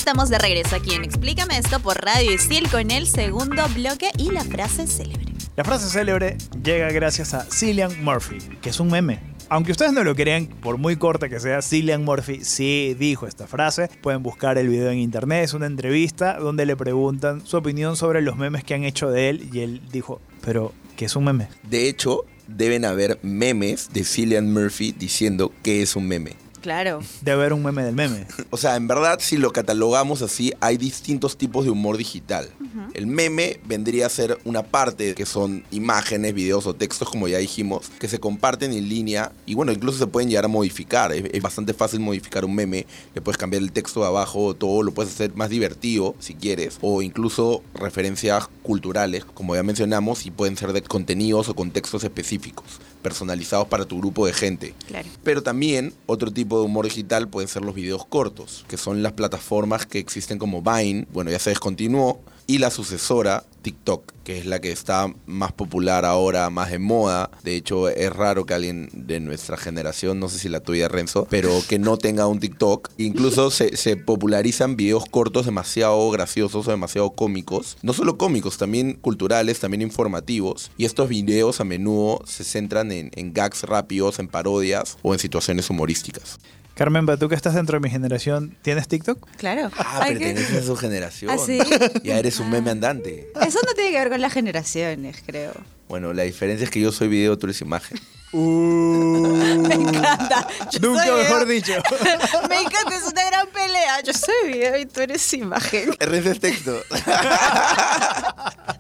Estamos 0.05 0.29
de 0.29 0.39
regreso 0.39 0.77
aquí 0.77 0.93
en 0.93 1.03
Explícame 1.03 1.57
esto 1.57 1.81
por 1.81 1.97
Radio 1.97 2.31
Isil 2.31 2.71
con 2.71 2.91
el 2.91 3.07
segundo 3.07 3.67
bloque 3.75 4.11
y 4.19 4.33
la 4.33 4.45
frase 4.45 4.87
célebre. 4.87 5.33
La 5.57 5.65
frase 5.65 5.89
célebre 5.89 6.37
llega 6.63 6.93
gracias 6.93 7.33
a 7.33 7.47
Cillian 7.51 8.05
Murphy, 8.05 8.37
que 8.61 8.69
es 8.69 8.81
un 8.81 8.91
meme. 8.91 9.21
Aunque 9.49 9.73
ustedes 9.73 9.95
no 9.95 10.05
lo 10.05 10.15
crean, 10.15 10.47
por 10.47 10.77
muy 10.77 10.97
corta 10.97 11.31
que 11.31 11.41
sea, 11.41 11.63
Cillian 11.63 12.05
Murphy 12.05 12.45
sí 12.45 12.95
dijo 12.99 13.27
esta 13.27 13.47
frase. 13.47 13.89
Pueden 14.03 14.23
buscar 14.23 14.59
el 14.59 14.69
video 14.69 14.91
en 14.91 14.99
internet, 14.99 15.43
es 15.43 15.55
una 15.55 15.65
entrevista 15.65 16.39
donde 16.39 16.67
le 16.67 16.77
preguntan 16.77 17.41
su 17.47 17.57
opinión 17.57 17.97
sobre 17.97 18.21
los 18.21 18.37
memes 18.37 18.63
que 18.63 18.75
han 18.75 18.85
hecho 18.85 19.11
de 19.11 19.31
él 19.31 19.49
y 19.55 19.61
él 19.61 19.81
dijo, 19.91 20.21
pero, 20.45 20.75
¿qué 20.99 21.07
es 21.07 21.17
un 21.17 21.25
meme? 21.25 21.49
De 21.63 21.89
hecho, 21.89 22.27
deben 22.47 22.85
haber 22.85 23.19
memes 23.23 23.89
de 23.95 24.05
Cillian 24.05 24.53
Murphy 24.53 24.93
diciendo 24.93 25.51
que 25.63 25.81
es 25.81 25.97
un 25.97 26.07
meme. 26.09 26.44
Claro. 26.65 27.01
de 27.21 27.31
haber 27.31 27.53
un 27.53 27.63
meme 27.63 27.85
del 27.85 27.95
meme. 27.95 28.27
O 28.51 28.57
sea, 28.57 28.77
en 28.77 28.89
verdad, 28.89 29.19
si 29.21 29.37
lo 29.37 29.53
catalogamos 29.53 30.23
así, 30.23 30.55
hay 30.61 30.79
distintos 30.79 31.37
tipos 31.37 31.67
de 31.67 31.71
humor 31.71 31.99
digital. 31.99 32.49
El 32.95 33.07
meme 33.07 33.61
vendría 33.67 34.07
a 34.07 34.09
ser 34.09 34.39
una 34.45 34.63
parte 34.63 35.15
que 35.15 35.27
son 35.27 35.65
imágenes, 35.71 36.33
videos 36.33 36.67
o 36.67 36.75
textos, 36.75 37.11
como 37.11 37.29
ya 37.29 37.39
dijimos, 37.39 37.91
que 37.99 38.09
se 38.09 38.19
comparten 38.19 38.73
en 38.73 38.89
línea 38.89 39.33
y 39.45 39.55
bueno, 39.55 39.73
incluso 39.73 39.99
se 39.99 40.07
pueden 40.07 40.31
llegar 40.31 40.47
a 40.47 40.49
modificar. 40.49 41.13
Es, 41.13 41.25
es 41.33 41.43
bastante 41.43 41.75
fácil 41.75 42.01
modificar 42.01 42.45
un 42.47 42.55
meme. 42.55 42.87
Le 43.15 43.21
puedes 43.21 43.37
cambiar 43.37 43.63
el 43.63 43.73
texto 43.73 44.01
de 44.01 44.07
abajo, 44.07 44.55
todo 44.55 44.83
lo 44.83 44.95
puedes 44.95 45.13
hacer 45.13 45.35
más 45.35 45.51
divertido 45.51 46.15
si 46.19 46.35
quieres, 46.35 46.79
o 46.81 47.03
incluso 47.03 47.63
referencias 47.75 48.49
culturales, 48.63 49.27
como 49.27 49.55
ya 49.55 49.63
mencionamos, 49.63 50.25
y 50.25 50.31
pueden 50.31 50.57
ser 50.57 50.73
de 50.73 50.83
contenidos 50.83 51.49
o 51.49 51.55
contextos 51.55 52.05
específicos, 52.05 52.81
personalizados 53.05 53.69
para 53.69 53.85
tu 53.85 53.99
grupo 53.99 54.27
de 54.27 54.33
gente. 54.33 54.75
Claro. 54.89 55.09
Pero 55.23 55.43
también 55.45 55.93
otro 56.07 56.33
tipo 56.33 56.59
de 56.59 56.65
humor 56.65 56.87
digital 56.87 57.29
pueden 57.29 57.49
ser 57.49 57.63
los 57.63 57.77
videos 57.77 58.05
cortos, 58.07 58.65
que 58.67 58.79
son 58.79 59.05
las 59.05 59.13
plataformas 59.13 59.87
que 59.87 60.01
existen 60.01 60.39
como 60.39 60.63
Vine, 60.63 61.07
bueno, 61.13 61.31
ya 61.31 61.39
se 61.39 61.51
descontinuó, 61.51 62.21
y 62.47 62.59
la 62.59 62.71
sucesora 62.71 63.45
TikTok, 63.63 64.13
que 64.25 64.39
es 64.39 64.47
la 64.47 64.61
que 64.61 64.71
está 64.71 65.13
más 65.27 65.53
popular 65.53 66.05
ahora, 66.05 66.51
más 66.51 66.71
de 66.71 66.79
moda. 66.79 67.31
De 67.43 67.57
hecho, 67.57 67.89
es 67.89 68.13
raro 68.13 68.45
que 68.45 68.55
alguien 68.55 68.91
de 68.93 69.21
nuestra 69.21 69.57
generación, 69.57 70.21
no 70.21 70.29
sé 70.29 70.39
si 70.39 70.49
la 70.49 70.61
tuya, 70.61 70.87
Renzo, 70.89 71.27
pero 71.31 71.51
que 71.67 71.79
no 71.79 71.97
tenga 71.97 72.27
un 72.27 72.41
TikTok. 72.41 72.91
Incluso 72.99 73.51
se, 73.53 73.77
se 73.77 73.97
popularizan 73.97 74.77
videos 74.77 75.07
cortos 75.11 75.47
demasiado 75.47 76.11
graciosos 76.11 76.69
o 76.69 76.71
demasiado 76.71 77.11
cómicos. 77.11 77.79
No 77.83 77.95
solo 77.95 78.19
cómicos, 78.19 78.59
también 78.59 78.95
culturales, 78.95 79.61
también 79.61 79.81
informativos. 79.83 80.71
Y 80.77 80.85
estos 80.85 81.09
videos 81.09 81.61
a 81.61 81.65
menudo 81.65 82.23
se 82.27 82.45
centran 82.45 82.93
en, 82.93 83.11
en 83.15 83.33
gags 83.33 83.63
rápidos, 83.63 84.19
en 84.19 84.29
parodias 84.29 84.99
o 85.03 85.15
en 85.15 85.19
situaciones 85.19 85.71
humorísticas. 85.71 86.39
Carmen, 86.75 87.07
tú 87.19 87.29
que 87.29 87.35
estás 87.37 87.55
dentro 87.55 87.77
de 87.77 87.81
mi 87.81 87.89
generación, 87.91 88.57
¿tienes 88.63 88.89
TikTok? 88.89 89.25
Claro. 89.37 89.71
Ah, 89.79 90.05
que- 90.09 90.15
perteneces 90.15 90.63
a 90.63 90.67
su 90.67 90.77
generación. 90.77 91.31
¿Ah, 91.31 91.39
sí? 91.39 91.59
Ya 92.03 92.19
eres 92.19 92.41
un 92.41 92.51
meme 92.51 92.71
andante. 92.73 93.29
Eso 93.47 93.61
no 93.65 93.75
tiene 93.75 93.93
que 93.93 93.99
ver 93.99 94.09
con 94.11 94.21
las 94.21 94.33
generaciones, 94.33 95.23
creo. 95.25 95.53
Bueno, 95.89 96.13
la 96.13 96.25
diferencia 96.25 96.65
es 96.65 96.71
que 96.71 96.81
yo 96.81 96.91
soy 96.91 97.07
video, 97.09 97.39
tú 97.39 97.47
eres 97.47 97.61
imagen. 97.61 97.99
Me 98.35 99.75
encanta. 99.75 100.49
Yo 100.73 100.81
Nunca 100.81 101.05
soy 101.07 101.19
mejor 101.23 101.47
video. 101.47 101.77
dicho. 101.77 101.95
Me 102.49 102.61
encanta, 102.61 102.97
es 102.97 103.05
una 103.05 103.25
gran 103.27 103.47
pelea. 103.51 104.01
Yo 104.03 104.13
soy 104.13 104.35
video 104.53 104.77
y 104.77 104.87
tú 104.87 105.01
eres 105.01 105.33
imagen. 105.35 105.91
Renzo 106.01 106.31
es 106.33 106.41
texto. 106.41 106.81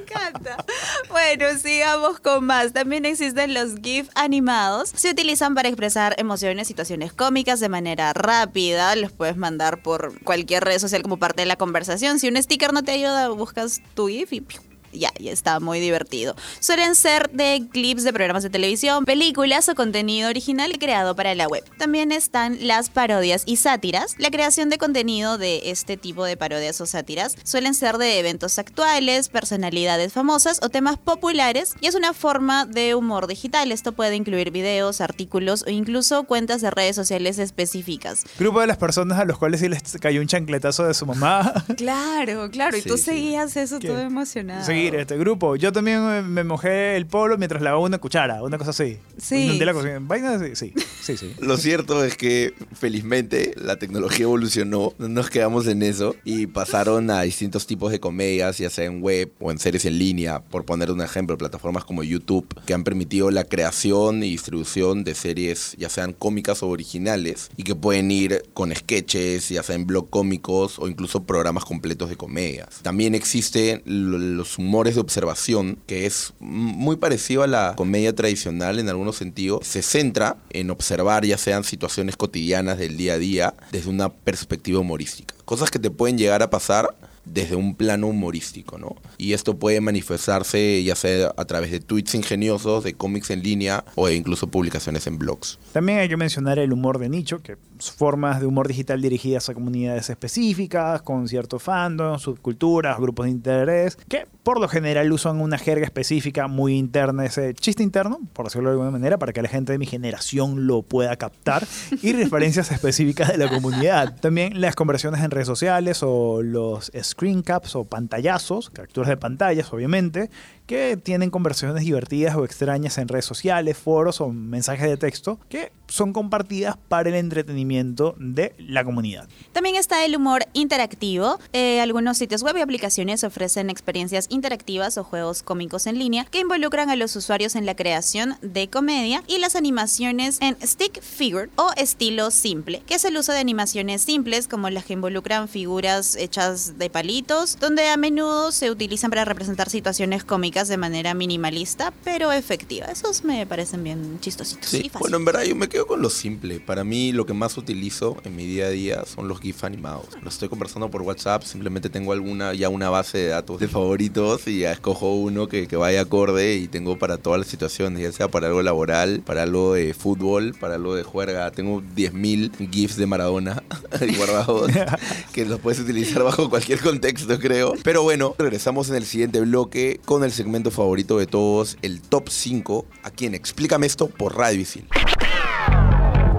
Encanta. 0.00 0.64
Bueno, 1.08 1.46
sigamos 1.58 2.20
con 2.20 2.44
más. 2.44 2.72
También 2.72 3.04
existen 3.04 3.54
los 3.54 3.76
GIF 3.82 4.08
animados. 4.14 4.90
Se 4.94 5.10
utilizan 5.10 5.54
para 5.54 5.68
expresar 5.68 6.14
emociones, 6.18 6.66
situaciones 6.66 7.12
cómicas 7.12 7.60
de 7.60 7.68
manera 7.68 8.12
rápida. 8.12 8.96
Los 8.96 9.12
puedes 9.12 9.36
mandar 9.36 9.82
por 9.82 10.20
cualquier 10.22 10.64
red 10.64 10.78
social 10.78 11.02
como 11.02 11.18
parte 11.18 11.42
de 11.42 11.46
la 11.46 11.56
conversación. 11.56 12.18
Si 12.18 12.28
un 12.28 12.42
sticker 12.42 12.72
no 12.72 12.82
te 12.82 12.92
ayuda, 12.92 13.28
buscas 13.28 13.80
tu 13.94 14.08
GIF 14.08 14.32
y 14.32 14.40
¡piu! 14.40 14.73
Ya, 14.94 15.12
ya 15.18 15.32
está 15.32 15.60
muy 15.60 15.80
divertido. 15.80 16.34
Suelen 16.60 16.94
ser 16.94 17.30
de 17.30 17.66
clips 17.70 18.04
de 18.04 18.12
programas 18.12 18.42
de 18.42 18.50
televisión, 18.50 19.04
películas 19.04 19.68
o 19.68 19.74
contenido 19.74 20.28
original 20.28 20.78
creado 20.78 21.14
para 21.14 21.34
la 21.34 21.46
web. 21.46 21.64
También 21.78 22.12
están 22.12 22.58
las 22.66 22.90
parodias 22.90 23.42
y 23.46 23.56
sátiras. 23.56 24.14
La 24.18 24.30
creación 24.30 24.68
de 24.70 24.78
contenido 24.78 25.38
de 25.38 25.70
este 25.70 25.96
tipo 25.96 26.24
de 26.24 26.36
parodias 26.36 26.80
o 26.80 26.86
sátiras 26.86 27.36
suelen 27.44 27.74
ser 27.74 27.98
de 27.98 28.18
eventos 28.18 28.58
actuales, 28.58 29.28
personalidades 29.28 30.12
famosas 30.12 30.60
o 30.62 30.68
temas 30.68 30.98
populares 30.98 31.74
y 31.80 31.86
es 31.86 31.94
una 31.94 32.14
forma 32.14 32.66
de 32.66 32.94
humor 32.94 33.26
digital. 33.26 33.72
Esto 33.72 33.92
puede 33.92 34.16
incluir 34.16 34.50
videos, 34.50 35.00
artículos 35.00 35.64
o 35.66 35.70
incluso 35.70 36.24
cuentas 36.24 36.60
de 36.60 36.70
redes 36.70 36.96
sociales 36.96 37.38
específicas. 37.38 38.24
Grupo 38.38 38.60
de 38.60 38.66
las 38.66 38.76
personas 38.76 39.18
a 39.18 39.24
los 39.24 39.38
cuales 39.38 39.60
sí 39.60 39.68
les 39.68 39.82
cayó 40.00 40.20
un 40.20 40.26
chancletazo 40.26 40.86
de 40.86 40.94
su 40.94 41.06
mamá. 41.06 41.52
Claro, 41.76 42.50
claro. 42.50 42.76
Y 42.76 42.82
tú 42.82 42.96
sí. 42.96 43.04
seguías 43.04 43.56
eso 43.56 43.78
¿Qué? 43.78 43.88
todo 43.88 43.98
emocionado. 43.98 44.64
Seguir 44.84 45.00
este 45.00 45.16
grupo. 45.18 45.56
Yo 45.56 45.72
también 45.72 46.04
me, 46.06 46.22
me 46.22 46.44
mojé 46.44 46.96
el 46.96 47.06
polo 47.06 47.36
mientras 47.38 47.62
lavaba 47.62 47.82
una 47.82 47.98
cuchara, 47.98 48.42
una 48.42 48.58
cosa 48.58 48.70
así. 48.70 48.98
Sí. 49.18 49.44
Inundé 49.44 49.64
la 49.64 49.72
cocina. 49.72 49.98
Vaina 50.00 50.34
así, 50.34 50.54
sí, 50.54 50.72
sí, 51.02 51.16
sí. 51.16 51.32
Lo 51.40 51.56
cierto 51.56 52.04
es 52.04 52.16
que 52.16 52.54
felizmente 52.74 53.54
la 53.56 53.76
tecnología 53.76 54.24
evolucionó, 54.24 54.92
no 54.98 55.08
nos 55.08 55.30
quedamos 55.30 55.66
en 55.66 55.82
eso 55.82 56.14
y 56.24 56.46
pasaron 56.46 57.10
a 57.10 57.22
distintos 57.22 57.66
tipos 57.66 57.90
de 57.92 58.00
comedias, 58.00 58.58
ya 58.58 58.70
sea 58.70 58.84
en 58.84 59.00
web 59.02 59.32
o 59.40 59.50
en 59.50 59.58
series 59.58 59.84
en 59.86 59.98
línea, 59.98 60.40
por 60.40 60.64
poner 60.64 60.90
un 60.90 61.00
ejemplo, 61.00 61.36
plataformas 61.38 61.84
como 61.84 62.02
YouTube, 62.02 62.46
que 62.66 62.74
han 62.74 62.84
permitido 62.84 63.30
la 63.30 63.44
creación 63.44 64.22
y 64.22 64.30
distribución 64.30 65.02
de 65.04 65.14
series, 65.14 65.74
ya 65.78 65.88
sean 65.88 66.12
cómicas 66.12 66.62
o 66.62 66.68
originales, 66.68 67.50
y 67.56 67.62
que 67.62 67.74
pueden 67.74 68.10
ir 68.10 68.42
con 68.54 68.74
sketches, 68.74 69.48
ya 69.48 69.62
sea 69.62 69.74
en 69.76 69.86
blog 69.86 70.10
cómicos 70.10 70.78
o 70.78 70.88
incluso 70.88 71.24
programas 71.24 71.64
completos 71.64 72.10
de 72.10 72.16
comedias. 72.16 72.80
También 72.82 73.14
existen 73.14 73.82
lo- 73.86 74.18
los 74.18 74.58
humores 74.58 74.73
de 74.82 75.00
observación, 75.00 75.78
que 75.86 76.04
es 76.04 76.34
muy 76.40 76.96
parecido 76.96 77.44
a 77.44 77.46
la 77.46 77.74
comedia 77.76 78.14
tradicional 78.14 78.78
en 78.78 78.88
algunos 78.88 79.16
sentidos. 79.16 79.66
Se 79.66 79.82
centra 79.82 80.36
en 80.50 80.70
observar 80.70 81.24
ya 81.24 81.38
sean 81.38 81.62
situaciones 81.62 82.16
cotidianas 82.16 82.78
del 82.78 82.96
día 82.96 83.14
a 83.14 83.18
día 83.18 83.54
desde 83.70 83.90
una 83.90 84.08
perspectiva 84.08 84.80
humorística. 84.80 85.34
Cosas 85.44 85.70
que 85.70 85.78
te 85.78 85.90
pueden 85.90 86.18
llegar 86.18 86.42
a 86.42 86.50
pasar 86.50 86.94
desde 87.24 87.56
un 87.56 87.74
plano 87.74 88.08
humorístico, 88.08 88.78
¿no? 88.78 88.96
Y 89.18 89.32
esto 89.32 89.58
puede 89.58 89.80
manifestarse 89.80 90.82
ya 90.82 90.94
sea 90.94 91.32
a 91.36 91.44
través 91.44 91.70
de 91.70 91.80
tweets 91.80 92.14
ingeniosos, 92.14 92.84
de 92.84 92.94
cómics 92.94 93.30
en 93.30 93.42
línea 93.42 93.84
o 93.94 94.08
incluso 94.08 94.48
publicaciones 94.48 95.06
en 95.06 95.18
blogs. 95.18 95.58
También 95.72 95.98
hay 95.98 96.08
que 96.08 96.16
mencionar 96.16 96.58
el 96.58 96.72
humor 96.72 96.98
de 96.98 97.08
nicho, 97.08 97.42
que 97.42 97.56
son 97.78 97.96
formas 97.96 98.40
de 98.40 98.46
humor 98.46 98.68
digital 98.68 99.00
dirigidas 99.00 99.48
a 99.48 99.54
comunidades 99.54 100.10
específicas, 100.10 101.02
con 101.02 101.28
cierto 101.28 101.58
fandom, 101.58 102.18
subculturas, 102.18 102.98
grupos 102.98 103.26
de 103.26 103.32
interés, 103.32 103.96
que 104.08 104.26
por 104.42 104.60
lo 104.60 104.68
general 104.68 105.10
usan 105.12 105.40
una 105.40 105.58
jerga 105.58 105.84
específica 105.84 106.46
muy 106.48 106.76
interna, 106.76 107.24
ese 107.24 107.54
chiste 107.54 107.82
interno, 107.82 108.20
por 108.32 108.46
decirlo 108.46 108.68
de 108.68 108.74
alguna 108.74 108.90
manera, 108.90 109.18
para 109.18 109.32
que 109.32 109.42
la 109.42 109.48
gente 109.48 109.72
de 109.72 109.78
mi 109.78 109.86
generación 109.86 110.66
lo 110.66 110.82
pueda 110.82 111.16
captar, 111.16 111.66
y 112.02 112.12
referencias 112.12 112.70
específicas 112.72 113.28
de 113.28 113.38
la 113.38 113.48
comunidad. 113.48 114.16
También 114.20 114.60
las 114.60 114.74
conversiones 114.74 115.22
en 115.22 115.30
redes 115.30 115.46
sociales 115.46 116.00
o 116.02 116.42
los 116.42 116.90
screen 117.14 117.42
caps 117.42 117.76
o 117.76 117.84
pantallazos, 117.84 118.70
capturas 118.70 119.08
de 119.08 119.16
pantallas, 119.16 119.72
obviamente, 119.72 120.30
que 120.66 120.96
tienen 120.96 121.30
conversaciones 121.30 121.84
divertidas 121.84 122.34
o 122.36 122.44
extrañas 122.44 122.98
en 122.98 123.08
redes 123.08 123.24
sociales, 123.24 123.76
foros 123.76 124.20
o 124.20 124.30
mensajes 124.30 124.88
de 124.88 124.96
texto 124.96 125.38
que 125.48 125.72
son 125.88 126.12
compartidas 126.12 126.76
para 126.88 127.10
el 127.10 127.14
entretenimiento 127.14 128.14
de 128.18 128.54
la 128.58 128.84
comunidad. 128.84 129.28
También 129.52 129.76
está 129.76 130.04
el 130.04 130.16
humor 130.16 130.46
interactivo. 130.54 131.38
Eh, 131.52 131.80
algunos 131.80 132.16
sitios 132.16 132.42
web 132.42 132.56
y 132.56 132.62
aplicaciones 132.62 133.22
ofrecen 133.22 133.68
experiencias 133.68 134.26
interactivas 134.30 134.96
o 134.96 135.04
juegos 135.04 135.42
cómicos 135.42 135.86
en 135.86 135.98
línea 135.98 136.24
que 136.24 136.40
involucran 136.40 136.88
a 136.88 136.96
los 136.96 137.14
usuarios 137.14 137.54
en 137.54 137.66
la 137.66 137.76
creación 137.76 138.36
de 138.40 138.68
comedia 138.68 139.22
y 139.26 139.38
las 139.38 139.56
animaciones 139.56 140.38
en 140.40 140.56
stick 140.66 141.02
figure 141.02 141.50
o 141.56 141.70
estilo 141.76 142.30
simple, 142.30 142.82
que 142.86 142.94
es 142.94 143.04
el 143.04 143.16
uso 143.16 143.32
de 143.32 143.38
animaciones 143.38 144.02
simples 144.02 144.48
como 144.48 144.70
las 144.70 144.86
que 144.86 144.94
involucran 144.94 145.48
figuras 145.48 146.16
hechas 146.16 146.78
de 146.78 146.88
palitos, 147.04 147.58
donde 147.60 147.86
a 147.90 147.98
menudo 147.98 148.50
se 148.50 148.70
utilizan 148.70 149.10
para 149.10 149.26
representar 149.26 149.68
situaciones 149.68 150.24
cómicas 150.24 150.68
de 150.68 150.78
manera 150.78 151.12
minimalista, 151.12 151.92
pero 152.02 152.32
efectiva. 152.32 152.86
Esos 152.86 153.24
me 153.24 153.46
parecen 153.46 153.84
bien 153.84 154.18
chistositos. 154.20 154.72
y 154.72 154.76
Sí, 154.78 154.88
fáciles. 154.88 155.00
bueno, 155.00 155.18
en 155.18 155.24
verdad 155.26 155.42
yo 155.42 155.54
me 155.54 155.68
quedo 155.68 155.86
con 155.86 156.00
lo 156.00 156.08
simple. 156.08 156.60
Para 156.60 156.82
mí 156.82 157.12
lo 157.12 157.26
que 157.26 157.34
más 157.34 157.58
utilizo 157.58 158.16
en 158.24 158.34
mi 158.34 158.46
día 158.46 158.68
a 158.68 158.70
día 158.70 159.04
son 159.04 159.28
los 159.28 159.38
GIF 159.38 159.64
animados. 159.64 160.06
Lo 160.22 160.30
estoy 160.30 160.48
conversando 160.48 160.90
por 160.90 161.02
WhatsApp, 161.02 161.42
simplemente 161.42 161.90
tengo 161.90 162.14
alguna 162.14 162.54
ya 162.54 162.70
una 162.70 162.88
base 162.88 163.18
de 163.18 163.26
datos 163.26 163.60
de 163.60 163.68
favoritos 163.68 164.48
y 164.48 164.60
ya 164.60 164.72
escojo 164.72 165.12
uno 165.14 165.46
que, 165.46 165.68
que 165.68 165.76
vaya 165.76 166.00
acorde 166.00 166.54
y 166.54 166.68
tengo 166.68 166.98
para 166.98 167.18
todas 167.18 167.38
las 167.38 167.48
situaciones, 167.48 168.00
ya 168.00 168.12
sea 168.12 168.28
para 168.28 168.46
algo 168.46 168.62
laboral, 168.62 169.20
para 169.26 169.42
algo 169.42 169.74
de 169.74 169.92
fútbol, 169.92 170.54
para 170.58 170.76
algo 170.76 170.94
de 170.94 171.02
juerga. 171.02 171.50
Tengo 171.50 171.82
10.000 171.82 172.70
GIFs 172.70 172.96
de 172.96 173.04
Maradona 173.04 173.62
guardados 174.16 174.70
que 175.34 175.44
los 175.44 175.60
puedes 175.60 175.80
utilizar 175.80 176.22
bajo 176.22 176.48
cualquier 176.48 176.80
contexto, 176.94 177.38
creo. 177.40 177.74
Pero 177.82 178.02
bueno, 178.04 178.34
regresamos 178.38 178.88
en 178.88 178.94
el 178.94 179.04
siguiente 179.04 179.40
bloque 179.40 180.00
con 180.04 180.22
el 180.22 180.30
segmento 180.30 180.70
favorito 180.70 181.18
de 181.18 181.26
todos, 181.26 181.76
el 181.82 182.00
top 182.00 182.28
5. 182.28 182.86
Aquí 183.02 183.26
en 183.26 183.34
Explícame 183.34 183.86
esto 183.86 184.06
por 184.06 184.36
Radio 184.36 184.60
Isil. 184.60 184.86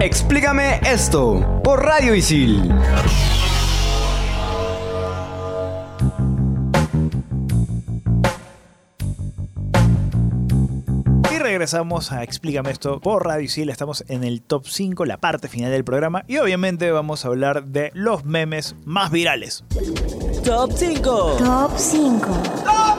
Explícame 0.00 0.80
esto 0.82 1.60
por 1.62 1.84
Radio 1.84 2.14
Isil. 2.14 2.72
Regresamos 11.56 12.12
a 12.12 12.22
Explícame 12.22 12.70
esto 12.70 13.00
por 13.00 13.24
Radio 13.24 13.44
Isil. 13.44 13.70
Estamos 13.70 14.04
en 14.08 14.24
el 14.24 14.42
top 14.42 14.66
5, 14.66 15.06
la 15.06 15.16
parte 15.16 15.48
final 15.48 15.70
del 15.70 15.84
programa. 15.84 16.22
Y 16.28 16.36
obviamente 16.36 16.90
vamos 16.90 17.24
a 17.24 17.28
hablar 17.28 17.64
de 17.64 17.90
los 17.94 18.26
memes 18.26 18.76
más 18.84 19.10
virales. 19.10 19.64
Top 20.46 20.70
5. 20.70 21.02
Top 21.38 21.72
5. 21.76 22.95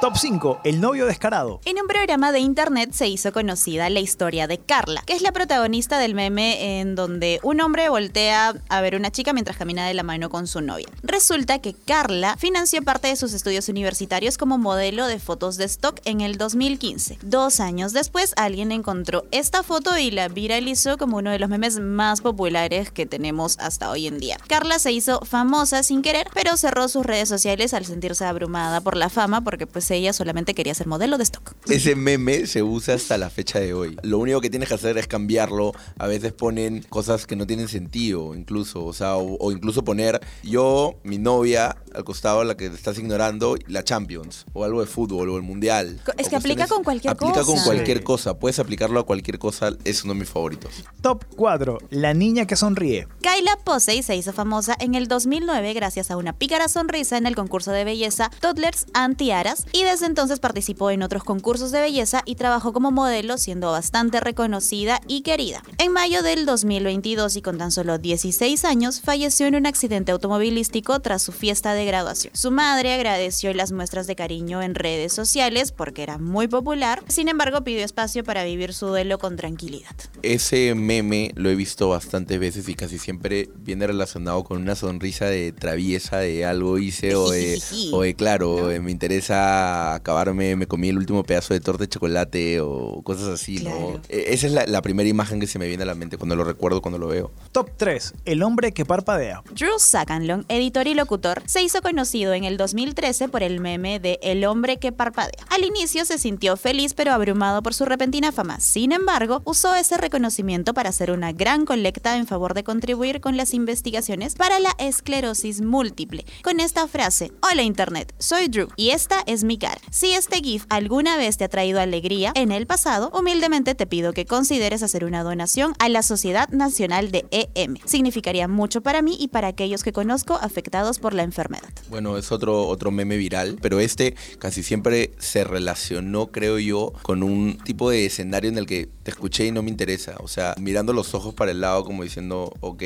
Top 0.00 0.16
5. 0.16 0.60
El 0.64 0.80
novio 0.80 1.04
descarado. 1.04 1.60
En 1.66 1.78
un 1.78 1.86
programa 1.86 2.32
de 2.32 2.38
internet 2.38 2.92
se 2.92 3.06
hizo 3.06 3.34
conocida 3.34 3.90
la 3.90 4.00
historia 4.00 4.46
de 4.46 4.56
Carla, 4.56 5.02
que 5.04 5.12
es 5.12 5.20
la 5.20 5.32
protagonista 5.32 5.98
del 5.98 6.14
meme 6.14 6.80
en 6.80 6.94
donde 6.94 7.38
un 7.42 7.60
hombre 7.60 7.90
voltea 7.90 8.54
a 8.70 8.80
ver 8.80 8.96
una 8.96 9.10
chica 9.10 9.34
mientras 9.34 9.58
camina 9.58 9.86
de 9.86 9.92
la 9.92 10.02
mano 10.02 10.30
con 10.30 10.46
su 10.46 10.62
novia. 10.62 10.86
Resulta 11.02 11.58
que 11.58 11.74
Carla 11.74 12.38
financió 12.38 12.82
parte 12.82 13.08
de 13.08 13.16
sus 13.16 13.34
estudios 13.34 13.68
universitarios 13.68 14.38
como 14.38 14.56
modelo 14.56 15.06
de 15.06 15.18
fotos 15.18 15.58
de 15.58 15.66
stock 15.66 16.00
en 16.06 16.22
el 16.22 16.38
2015. 16.38 17.18
Dos 17.20 17.60
años 17.60 17.92
después, 17.92 18.32
alguien 18.38 18.72
encontró 18.72 19.24
esta 19.32 19.62
foto 19.62 19.98
y 19.98 20.10
la 20.10 20.28
viralizó 20.28 20.96
como 20.96 21.18
uno 21.18 21.30
de 21.30 21.38
los 21.38 21.50
memes 21.50 21.78
más 21.78 22.22
populares 22.22 22.90
que 22.90 23.04
tenemos 23.04 23.58
hasta 23.58 23.90
hoy 23.90 24.06
en 24.06 24.18
día. 24.18 24.38
Carla 24.48 24.78
se 24.78 24.92
hizo 24.92 25.20
famosa 25.26 25.82
sin 25.82 26.00
querer, 26.00 26.26
pero 26.32 26.56
cerró 26.56 26.88
sus 26.88 27.04
redes 27.04 27.28
sociales 27.28 27.74
al 27.74 27.84
sentirse 27.84 28.24
abrumada 28.24 28.80
por 28.80 28.96
la 28.96 29.10
fama 29.10 29.42
porque 29.42 29.66
pues 29.66 29.90
ella 30.00 30.12
solamente 30.12 30.54
quería 30.54 30.74
ser 30.74 30.86
modelo 30.86 31.16
de 31.16 31.22
stock. 31.24 31.54
Ese 31.68 31.94
meme 31.94 32.46
se 32.46 32.62
usa 32.62 32.94
hasta 32.94 33.16
la 33.18 33.30
fecha 33.30 33.60
de 33.60 33.72
hoy. 33.74 33.96
Lo 34.02 34.18
único 34.18 34.40
que 34.40 34.50
tienes 34.50 34.68
que 34.68 34.74
hacer 34.74 34.98
es 34.98 35.06
cambiarlo. 35.06 35.72
A 35.98 36.06
veces 36.06 36.32
ponen 36.32 36.82
cosas 36.88 37.26
que 37.26 37.36
no 37.36 37.46
tienen 37.46 37.68
sentido, 37.68 38.34
incluso. 38.34 38.84
O 38.84 38.92
sea, 38.92 39.16
o, 39.16 39.36
o 39.38 39.52
incluso 39.52 39.84
poner 39.84 40.20
yo, 40.42 40.94
mi 41.04 41.18
novia, 41.18 41.76
al 41.94 42.04
costado, 42.04 42.42
la 42.44 42.56
que 42.56 42.66
estás 42.66 42.98
ignorando, 42.98 43.56
la 43.66 43.84
Champions. 43.84 44.46
O 44.52 44.64
algo 44.64 44.80
de 44.80 44.86
fútbol, 44.86 45.28
o 45.30 45.36
el 45.36 45.42
Mundial. 45.42 46.00
Es 46.18 46.28
que 46.28 46.36
aplica 46.36 46.66
con 46.66 46.82
cualquier 46.84 47.12
Aplica 47.12 47.42
con 47.44 47.54
cosa. 47.54 47.64
cualquier 47.64 47.98
Sí. 47.98 48.04
cosa. 48.04 48.38
Puedes 48.38 48.58
aplicarlo 48.58 49.00
a 49.00 49.06
cualquier 49.06 49.38
cosa. 49.38 49.72
Es 49.84 50.04
uno 50.04 50.14
de 50.14 50.20
mis 50.20 50.28
favoritos. 50.28 50.72
Top 51.02 51.24
4. 51.36 51.78
La 51.90 52.14
niña 52.14 52.46
que 52.46 52.56
sonríe. 52.56 53.06
Kyla 53.20 53.58
Posey 53.64 54.02
se 54.02 54.16
hizo 54.16 54.32
famosa 54.32 54.76
en 54.80 54.94
el 54.94 55.08
2009 55.08 55.72
gracias 55.74 56.10
a 56.10 56.16
una 56.16 56.32
pícara 56.32 56.68
sonrisa 56.68 57.16
en 57.18 57.26
el 57.26 57.34
concurso 57.36 57.70
de 57.72 57.84
belleza 57.84 58.30
Toddlers 58.40 58.86
and 58.94 59.16
Tiaras 59.16 59.66
y 59.72 59.79
desde 59.84 60.06
entonces 60.06 60.40
participó 60.40 60.90
en 60.90 61.02
otros 61.02 61.24
concursos 61.24 61.70
de 61.70 61.80
belleza 61.80 62.22
y 62.24 62.34
trabajó 62.34 62.72
como 62.72 62.90
modelo 62.90 63.38
siendo 63.38 63.70
bastante 63.70 64.20
reconocida 64.20 65.00
y 65.06 65.22
querida. 65.22 65.62
En 65.78 65.92
mayo 65.92 66.22
del 66.22 66.46
2022 66.46 67.36
y 67.36 67.42
con 67.42 67.58
tan 67.58 67.70
solo 67.70 67.98
16 67.98 68.64
años 68.64 69.00
falleció 69.00 69.46
en 69.46 69.54
un 69.54 69.66
accidente 69.66 70.12
automovilístico 70.12 71.00
tras 71.00 71.22
su 71.22 71.32
fiesta 71.32 71.74
de 71.74 71.84
graduación. 71.84 72.34
Su 72.34 72.50
madre 72.50 72.92
agradeció 72.92 73.52
las 73.54 73.72
muestras 73.72 74.06
de 74.06 74.16
cariño 74.16 74.62
en 74.62 74.74
redes 74.74 75.12
sociales 75.12 75.72
porque 75.72 76.02
era 76.02 76.18
muy 76.18 76.48
popular, 76.48 77.02
sin 77.08 77.28
embargo 77.28 77.62
pidió 77.62 77.84
espacio 77.84 78.24
para 78.24 78.44
vivir 78.44 78.74
su 78.74 78.86
duelo 78.86 79.18
con 79.18 79.36
tranquilidad. 79.36 79.94
Ese 80.22 80.74
meme 80.74 81.32
lo 81.34 81.50
he 81.50 81.54
visto 81.54 81.88
bastantes 81.88 82.38
veces 82.38 82.68
y 82.68 82.74
casi 82.74 82.98
siempre 82.98 83.48
viene 83.56 83.86
relacionado 83.86 84.44
con 84.44 84.60
una 84.60 84.74
sonrisa 84.74 85.26
de 85.26 85.52
traviesa 85.52 86.18
de 86.18 86.44
algo 86.44 86.78
hice 86.78 87.14
o 87.14 87.30
de, 87.30 87.60
o 87.92 88.02
de 88.02 88.14
claro, 88.14 88.68
me 88.82 88.90
interesa 88.90 89.69
acabarme, 89.94 90.56
me 90.56 90.66
comí 90.66 90.88
el 90.88 90.98
último 90.98 91.22
pedazo 91.24 91.54
de 91.54 91.60
torta 91.60 91.84
de 91.84 91.88
chocolate 91.88 92.60
o 92.60 93.02
cosas 93.02 93.28
así, 93.28 93.56
¿no? 93.58 93.70
Claro. 93.70 94.00
E- 94.08 94.26
Esa 94.34 94.46
es 94.46 94.52
la, 94.52 94.66
la 94.66 94.82
primera 94.82 95.08
imagen 95.08 95.40
que 95.40 95.46
se 95.46 95.58
me 95.58 95.66
viene 95.66 95.82
a 95.82 95.86
la 95.86 95.94
mente 95.94 96.16
cuando 96.18 96.36
lo 96.36 96.44
recuerdo, 96.44 96.82
cuando 96.82 96.98
lo 96.98 97.08
veo. 97.08 97.30
Top 97.52 97.70
3. 97.76 98.14
El 98.24 98.42
hombre 98.42 98.72
que 98.72 98.84
parpadea. 98.84 99.42
Drew 99.54 99.78
Sacanlon, 99.78 100.44
editor 100.48 100.86
y 100.86 100.94
locutor, 100.94 101.42
se 101.46 101.62
hizo 101.62 101.82
conocido 101.82 102.32
en 102.34 102.44
el 102.44 102.56
2013 102.56 103.28
por 103.28 103.42
el 103.42 103.60
meme 103.60 104.00
de 104.00 104.18
El 104.22 104.44
hombre 104.44 104.78
que 104.78 104.92
parpadea. 104.92 105.44
Al 105.48 105.64
inicio 105.64 106.04
se 106.04 106.18
sintió 106.18 106.56
feliz 106.56 106.94
pero 106.94 107.12
abrumado 107.12 107.62
por 107.62 107.74
su 107.74 107.84
repentina 107.84 108.32
fama. 108.32 108.60
Sin 108.60 108.92
embargo, 108.92 109.42
usó 109.44 109.74
ese 109.74 109.96
reconocimiento 109.96 110.74
para 110.74 110.88
hacer 110.90 111.10
una 111.10 111.32
gran 111.32 111.64
colecta 111.64 112.16
en 112.16 112.26
favor 112.26 112.54
de 112.54 112.64
contribuir 112.64 113.20
con 113.20 113.36
las 113.36 113.54
investigaciones 113.54 114.34
para 114.34 114.58
la 114.60 114.74
esclerosis 114.78 115.60
múltiple. 115.60 116.24
Con 116.42 116.60
esta 116.60 116.86
frase, 116.88 117.32
Hola 117.50 117.62
Internet, 117.62 118.14
soy 118.18 118.48
Drew 118.48 118.68
y 118.76 118.90
esta 118.90 119.22
es 119.26 119.44
mi 119.44 119.58
Si 119.90 120.12
este 120.14 120.38
GIF 120.38 120.64
alguna 120.68 121.16
vez 121.16 121.36
te 121.36 121.44
ha 121.44 121.48
traído 121.48 121.80
alegría 121.80 122.32
en 122.34 122.52
el 122.52 122.66
pasado, 122.66 123.10
humildemente 123.12 123.74
te 123.74 123.86
pido 123.86 124.12
que 124.12 124.24
consideres 124.24 124.82
hacer 124.82 125.04
una 125.04 125.22
donación 125.22 125.74
a 125.78 125.88
la 125.88 126.02
Sociedad 126.02 126.48
Nacional 126.48 127.10
de 127.10 127.26
EM. 127.30 127.76
Significaría 127.84 128.48
mucho 128.48 128.80
para 128.80 129.02
mí 129.02 129.16
y 129.20 129.28
para 129.28 129.48
aquellos 129.48 129.82
que 129.82 129.92
conozco 129.92 130.38
afectados 130.40 130.98
por 130.98 131.12
la 131.12 131.24
enfermedad. 131.24 131.68
Bueno, 131.90 132.16
es 132.16 132.32
otro, 132.32 132.66
otro 132.68 132.90
meme 132.90 133.16
viral, 133.16 133.58
pero 133.60 133.80
este 133.80 134.14
casi 134.38 134.62
siempre 134.62 135.12
se 135.18 135.44
relacionó, 135.44 136.28
creo 136.28 136.58
yo, 136.58 136.92
con 137.02 137.22
un 137.22 137.58
tipo 137.58 137.90
de 137.90 138.06
escenario 138.06 138.50
en 138.50 138.58
el 138.58 138.66
que 138.66 138.88
te 139.10 139.16
escuché 139.16 139.46
y 139.46 139.50
no 139.52 139.62
me 139.62 139.70
interesa. 139.70 140.14
O 140.20 140.28
sea, 140.28 140.54
mirando 140.58 140.92
los 140.92 141.12
ojos 141.14 141.34
para 141.34 141.50
el 141.50 141.60
lado 141.60 141.84
como 141.84 142.02
diciendo, 142.04 142.52
ok, 142.60 142.82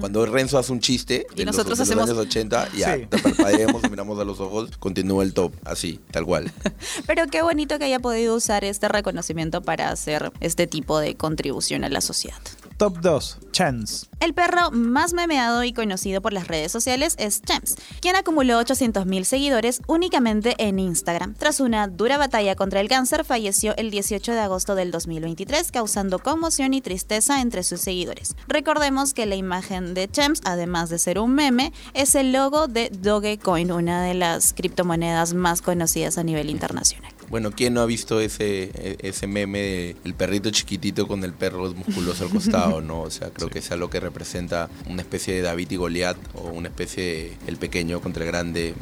cuando 0.00 0.26
Renzo 0.26 0.58
hace 0.58 0.70
un 0.72 0.80
chiste 0.80 1.26
Y 1.34 1.44
los- 1.44 1.56
nosotros 1.56 1.78
de 1.78 1.84
los, 1.84 2.04
hacemos- 2.04 2.10
años 2.10 2.18
80, 2.26 2.68
ya, 2.76 2.96
Sí. 2.96 3.06
te 3.06 3.88
miramos 3.90 4.18
a 4.20 4.24
los 4.24 4.38
ojos, 4.40 4.70
continúa 4.78 5.22
el 5.24 5.32
top, 5.32 5.52
así, 5.64 5.98
tal 6.10 6.24
cual. 6.26 6.52
Pero 7.06 7.26
qué 7.28 7.42
bonito 7.42 7.78
que 7.78 7.86
haya 7.86 7.98
podido 8.00 8.34
usar 8.36 8.64
este 8.64 8.88
reconocimiento 8.88 9.62
para 9.62 9.90
hacer 9.90 10.30
este 10.40 10.66
tipo 10.66 10.98
de 10.98 11.14
contribución 11.16 11.84
a 11.84 11.88
la 11.88 12.00
sociedad. 12.00 12.36
Top 12.76 12.98
2. 13.00 13.38
Chance. 13.52 14.06
El 14.20 14.34
perro 14.34 14.70
más 14.70 15.14
memeado 15.14 15.64
y 15.64 15.72
conocido 15.72 16.20
por 16.20 16.34
las 16.34 16.46
redes 16.46 16.70
sociales 16.70 17.14
es 17.18 17.40
Chems, 17.40 17.76
quien 18.00 18.16
acumuló 18.16 18.60
800.000 18.60 19.24
seguidores 19.24 19.80
únicamente 19.86 20.54
en 20.58 20.78
Instagram. 20.78 21.34
Tras 21.34 21.60
una 21.60 21.88
dura 21.88 22.18
batalla 22.18 22.54
contra 22.54 22.80
el 22.80 22.88
cáncer, 22.88 23.24
falleció 23.24 23.74
el 23.78 23.90
18 23.90 24.30
de 24.32 24.40
agosto 24.40 24.74
del 24.74 24.90
2023, 24.90 25.72
causando 25.72 26.18
conmoción 26.18 26.74
y 26.74 26.82
tristeza 26.82 27.40
entre 27.40 27.62
sus 27.62 27.80
seguidores. 27.80 28.36
Recordemos 28.46 29.14
que 29.14 29.24
la 29.24 29.36
imagen 29.36 29.94
de 29.94 30.08
Chems, 30.08 30.42
además 30.44 30.90
de 30.90 30.98
ser 30.98 31.18
un 31.18 31.34
meme, 31.34 31.72
es 31.94 32.14
el 32.14 32.32
logo 32.32 32.68
de 32.68 32.90
Dogecoin, 32.90 33.72
una 33.72 34.02
de 34.02 34.12
las 34.12 34.52
criptomonedas 34.52 35.32
más 35.32 35.62
conocidas 35.62 36.18
a 36.18 36.24
nivel 36.24 36.50
internacional. 36.50 37.15
Bueno, 37.28 37.50
¿quién 37.52 37.74
no 37.74 37.80
ha 37.80 37.86
visto 37.86 38.20
ese, 38.20 38.70
e- 38.74 38.96
ese 39.00 39.26
meme 39.26 39.58
de 39.58 39.96
el 40.04 40.14
perrito 40.14 40.50
chiquitito 40.50 41.06
con 41.06 41.24
el 41.24 41.32
perro 41.32 41.72
musculoso 41.74 42.24
al 42.24 42.30
costado, 42.30 42.80
no? 42.80 43.02
O 43.02 43.10
sea, 43.10 43.30
creo 43.30 43.48
que 43.48 43.58
es 43.58 43.70
algo 43.70 43.90
que 43.90 44.00
representa 44.00 44.68
una 44.88 45.02
especie 45.02 45.34
de 45.34 45.42
David 45.42 45.70
y 45.70 45.76
Goliat 45.76 46.16
o 46.34 46.48
una 46.48 46.68
especie 46.68 47.02
de 47.02 47.36
el 47.46 47.56
pequeño 47.56 48.00
contra 48.00 48.24
el 48.24 48.30
grande. 48.30 48.74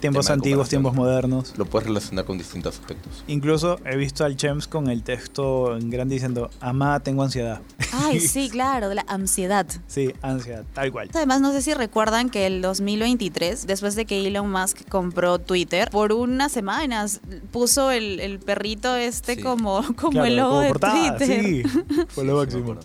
Tiempos 0.00 0.30
antiguos, 0.30 0.68
tiempos 0.68 0.94
modernos. 0.94 1.54
Lo 1.56 1.64
puedes 1.66 1.86
relacionar 1.86 2.24
con 2.24 2.38
distintos 2.38 2.78
aspectos. 2.78 3.24
Incluso 3.26 3.78
he 3.84 3.96
visto 3.96 4.24
al 4.24 4.36
Chems 4.36 4.66
con 4.66 4.88
el 4.88 5.02
texto 5.02 5.76
en 5.76 5.90
grande 5.90 6.14
diciendo, 6.14 6.50
Amá, 6.60 7.00
tengo 7.00 7.22
ansiedad. 7.22 7.60
Ay, 7.92 8.20
sí, 8.26 8.48
claro, 8.50 8.88
de 8.88 8.96
la 8.96 9.04
ansiedad. 9.08 9.66
Sí, 9.86 10.12
ansiedad, 10.22 10.64
tal 10.74 10.92
cual. 10.92 11.10
Además, 11.14 11.40
no 11.40 11.52
sé 11.52 11.62
si 11.62 11.74
recuerdan 11.74 12.30
que 12.30 12.46
el 12.46 12.62
2023, 12.62 13.66
después 13.66 13.94
de 13.96 14.04
que 14.04 14.26
Elon 14.26 14.50
Musk 14.50 14.88
compró 14.88 15.38
Twitter, 15.38 15.90
por 15.90 16.12
unas 16.12 16.52
semanas 16.52 17.20
puso 17.52 17.85
el, 17.90 18.20
el 18.20 18.38
perrito 18.38 18.96
este 18.96 19.34
Sí. 19.36 19.42
como, 19.42 19.82
como 19.96 20.12
Claro, 20.12 20.26
el 20.26 20.36
logo 20.36 20.48
como 20.50 20.60
de 20.62 20.68
portada, 20.68 21.16
Twitter. 21.18 21.42
Sí, 21.44 21.62
fue 22.08 22.24
lo 22.24 22.36
máximo. 22.36 22.76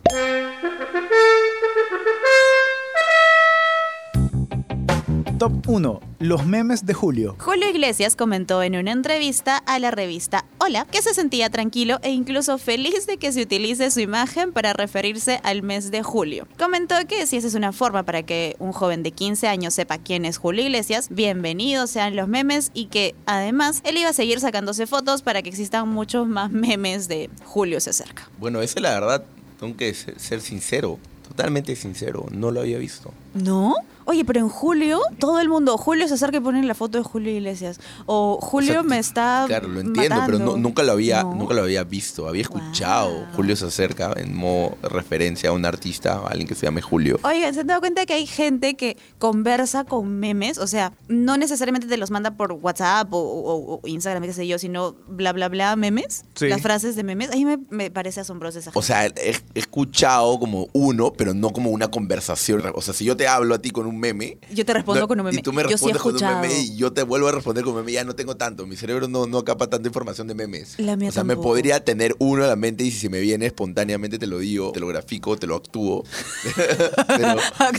Top 5.42 5.68
1. 5.68 6.02
Los 6.20 6.46
memes 6.46 6.86
de 6.86 6.94
Julio. 6.94 7.36
Julio 7.40 7.68
Iglesias 7.68 8.16
comentó 8.16 8.62
en 8.62 8.76
una 8.76 8.92
entrevista 8.92 9.58
a 9.58 9.80
la 9.80 9.90
revista 9.90 10.46
Hola 10.60 10.86
que 10.86 11.02
se 11.02 11.16
sentía 11.16 11.50
tranquilo 11.50 11.98
e 12.04 12.12
incluso 12.12 12.60
feliz 12.60 13.08
de 13.08 13.18
que 13.18 13.32
se 13.32 13.42
utilice 13.42 13.90
su 13.90 14.02
imagen 14.02 14.54
para 14.54 14.74
referirse 14.74 15.40
al 15.42 15.64
mes 15.64 15.90
de 15.90 16.04
julio. 16.04 16.48
Comentó 16.60 16.94
que 17.08 17.26
si 17.26 17.38
esa 17.38 17.48
es 17.48 17.56
una 17.56 17.72
forma 17.72 18.04
para 18.04 18.22
que 18.22 18.56
un 18.60 18.72
joven 18.72 19.02
de 19.02 19.14
15 19.14 19.48
años 19.48 19.74
sepa 19.74 19.98
quién 19.98 20.26
es 20.26 20.38
Julio 20.38 20.64
Iglesias, 20.64 21.08
bienvenidos 21.10 21.90
sean 21.90 22.16
los 22.16 22.28
memes 22.28 22.70
y 22.76 22.86
que 22.86 23.16
además 23.26 23.82
él 23.84 23.98
iba 23.98 24.10
a 24.10 24.14
seguir 24.14 24.40
sacándose 24.42 24.86
fotos 24.86 25.24
para 25.24 25.42
que 25.42 25.50
existan 25.50 25.90
muchos 25.90 26.28
más 26.28 26.52
memes 26.52 27.08
de 27.08 27.32
Julio 27.46 27.80
se 27.80 27.90
acerca. 27.90 28.30
Bueno, 28.38 28.62
ese 28.62 28.80
la 28.80 28.92
verdad, 28.92 29.26
tengo 29.60 29.76
que 29.76 29.92
ser, 29.96 30.20
ser 30.20 30.40
sincero, 30.40 31.00
totalmente 31.28 31.76
sincero, 31.76 32.28
no 32.30 32.52
lo 32.52 32.60
había 32.60 32.78
visto. 32.78 33.12
¿No? 33.34 33.74
Oye, 34.06 34.26
pero 34.26 34.40
en 34.40 34.50
julio, 34.50 35.00
todo 35.20 35.40
el 35.40 35.48
mundo, 35.50 35.78
Julio 35.78 36.08
se 36.08 36.16
acerca 36.16 36.38
y 36.38 36.40
pone 36.42 36.62
la 36.64 36.76
foto 36.76 36.98
de 36.98 37.04
Julio 37.04 37.32
Iglesias. 37.32 37.80
O 38.06 38.38
Julio 38.42 38.72
O 38.72 38.74
sea, 38.74 38.84
me 38.84 39.00
está. 39.00 39.44
Claro, 39.48 39.68
lo 39.68 39.80
entiendo, 39.80 40.16
pero 40.26 40.38
matando. 40.40 40.52
no- 40.54 40.58
nunca 40.58 40.84
lo 40.84 40.92
había, 40.92 41.24
No. 41.24 41.36
nunca 41.36 41.54
lo 41.54 41.64
había 41.64 41.84
visto. 41.84 42.28
Había 42.28 42.42
escuchado 42.44 43.10
Wow. 43.12 43.26
Julio 43.36 43.56
se 43.56 43.66
acerca 43.66 44.14
en 44.18 44.36
modo 44.36 44.78
referencia 44.84 45.50
a 45.50 45.54
un 45.54 45.66
artista, 45.66 46.14
a 46.18 46.28
alguien 46.28 46.48
que 46.48 46.56
se 46.56 46.66
llame 46.66 46.82
Julio. 46.82 47.20
Oigan, 47.24 47.54
¿se 47.54 47.62
han 47.62 47.68
dado 47.68 47.80
cuenta 47.80 48.06
que 48.06 48.14
hay 48.14 48.26
gente 48.28 48.76
que 48.76 48.98
conversa 49.20 49.84
con 49.86 50.20
memes? 50.20 50.58
O 50.58 50.68
sea, 50.68 50.94
no 51.08 51.38
necesariamente 51.38 51.88
te 51.88 51.98
los 51.98 52.12
manda 52.12 52.32
por 52.32 52.52
WhatsApp 52.54 53.14
o, 53.14 53.18
o- 53.18 53.80
o 53.84 53.88
Instagram, 53.88 54.24
qué 54.24 54.34
sé 54.34 54.48
yo, 54.48 54.58
sino 54.60 54.94
bla, 55.08 55.32
bla, 55.34 55.48
bla, 55.50 55.76
memes. 55.76 56.26
Sí. 56.36 56.48
Las 56.50 56.62
frases 56.62 56.96
de 56.96 57.04
memes. 57.04 57.30
A 57.32 57.36
mí 57.36 57.46
me, 57.46 57.60
me 57.70 57.90
parece 57.92 58.20
asombroso 58.22 58.60
esa 58.60 58.72
O 58.74 58.82
sea, 58.82 59.06
he, 59.06 59.14
he 59.54 59.60
escuchado 59.60 60.38
como 60.40 60.68
uno, 60.74 61.14
pero 61.14 61.34
no 61.34 61.52
como 61.52 61.70
una 61.70 61.90
conversación. 61.90 62.62
O 62.76 62.82
sea, 62.82 62.94
si 62.94 63.06
yo 63.06 63.16
te 63.16 63.22
te 63.22 63.28
hablo 63.28 63.54
a 63.54 63.60
ti 63.60 63.70
con 63.70 63.86
un 63.86 63.91
meme. 64.00 64.38
Yo 64.54 64.66
te 64.66 64.74
respondo 64.74 65.02
no, 65.02 65.08
con 65.08 65.20
un 65.20 65.26
meme. 65.26 65.40
Y 65.40 65.42
tú 65.42 65.54
me 65.54 65.64
Yo 65.64 65.78
sí 65.78 65.90
he 65.90 65.94
respondes 65.94 66.22
con 66.22 66.34
un 66.34 66.42
meme 66.42 66.62
y 66.62 66.76
yo 66.76 66.94
te 66.94 67.04
vuelvo 67.04 67.28
a 67.28 67.32
responder 67.32 67.64
con 67.64 67.74
un 67.74 67.80
meme. 67.80 67.92
Ya 67.92 68.04
no 68.04 68.16
tengo 68.16 68.38
tanto. 68.38 68.66
Mi 68.66 68.76
cerebro 68.76 69.08
no, 69.08 69.28
no 69.28 69.44
capa 69.44 69.68
tanta 69.68 69.88
información 69.88 70.28
de 70.28 70.36
memes. 70.36 70.80
La 70.80 70.96
mía 70.96 71.10
o 71.10 71.12
sea, 71.12 71.24
me 71.24 71.36
podría 71.36 71.84
tener 71.84 72.16
uno 72.20 72.44
a 72.44 72.48
la 72.48 72.56
mente 72.56 72.84
y 72.84 72.92
si 72.92 73.00
se 73.00 73.10
me 73.10 73.20
viene 73.20 73.46
espontáneamente 73.46 74.18
te 74.18 74.28
lo 74.28 74.40
digo, 74.40 74.72
te 74.72 74.80
lo 74.80 74.88
grafico, 74.88 75.38
te 75.38 75.48
lo 75.48 75.56
actúo. 75.56 76.04
pero, 77.08 77.36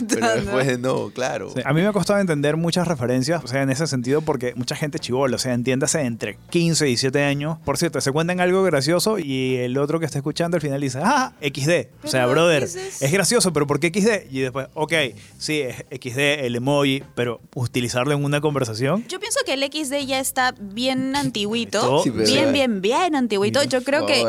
pero 0.07 0.35
después 0.35 0.79
no, 0.79 1.09
claro. 1.09 1.51
Sí, 1.53 1.61
A 1.63 1.73
mí 1.73 1.81
me 1.81 1.87
ha 1.87 1.93
costado 1.93 2.19
entender 2.19 2.57
muchas 2.57 2.87
referencias, 2.87 3.43
o 3.43 3.47
sea, 3.47 3.61
en 3.61 3.69
ese 3.69 3.87
sentido, 3.87 4.21
porque 4.21 4.53
mucha 4.55 4.75
gente 4.75 4.99
chivola, 4.99 5.35
o 5.35 5.39
sea, 5.39 5.53
entiéndase 5.53 6.01
entre 6.01 6.37
15 6.49 6.85
y 6.85 6.87
17 6.89 7.23
años. 7.23 7.57
Por 7.63 7.77
cierto, 7.77 8.01
se 8.01 8.11
cuentan 8.11 8.39
algo 8.39 8.63
gracioso 8.63 9.19
y 9.19 9.55
el 9.55 9.77
otro 9.77 9.99
que 9.99 10.05
está 10.05 10.19
escuchando 10.19 10.55
al 10.55 10.61
final 10.61 10.81
dice, 10.81 10.99
ah, 11.03 11.33
XD. 11.41 12.03
O 12.03 12.07
sea, 12.07 12.25
brother, 12.27 12.63
es 12.63 13.11
gracioso, 13.11 13.53
pero 13.53 13.67
¿por 13.67 13.79
qué 13.79 13.87
XD? 13.87 14.31
Y 14.31 14.41
después, 14.41 14.67
ok, 14.73 14.93
sí, 15.37 15.61
es 15.61 15.99
XD, 16.03 16.17
el 16.45 16.55
emoji, 16.55 17.03
pero 17.15 17.39
utilizarlo 17.55 18.13
en 18.13 18.23
una 18.25 18.41
conversación. 18.41 19.05
Yo 19.07 19.19
pienso 19.19 19.39
que 19.45 19.53
el 19.53 19.63
XD 19.63 20.05
ya 20.05 20.19
está 20.19 20.53
bien 20.59 21.15
antiguito. 21.15 22.03
Sí, 22.03 22.11
pero- 22.11 22.25
bien, 22.25 22.51
bien, 22.53 22.81
bien 22.81 23.15
antiguito. 23.15 23.63
Yo 23.63 23.83
creo 23.83 24.05
que 24.05 24.23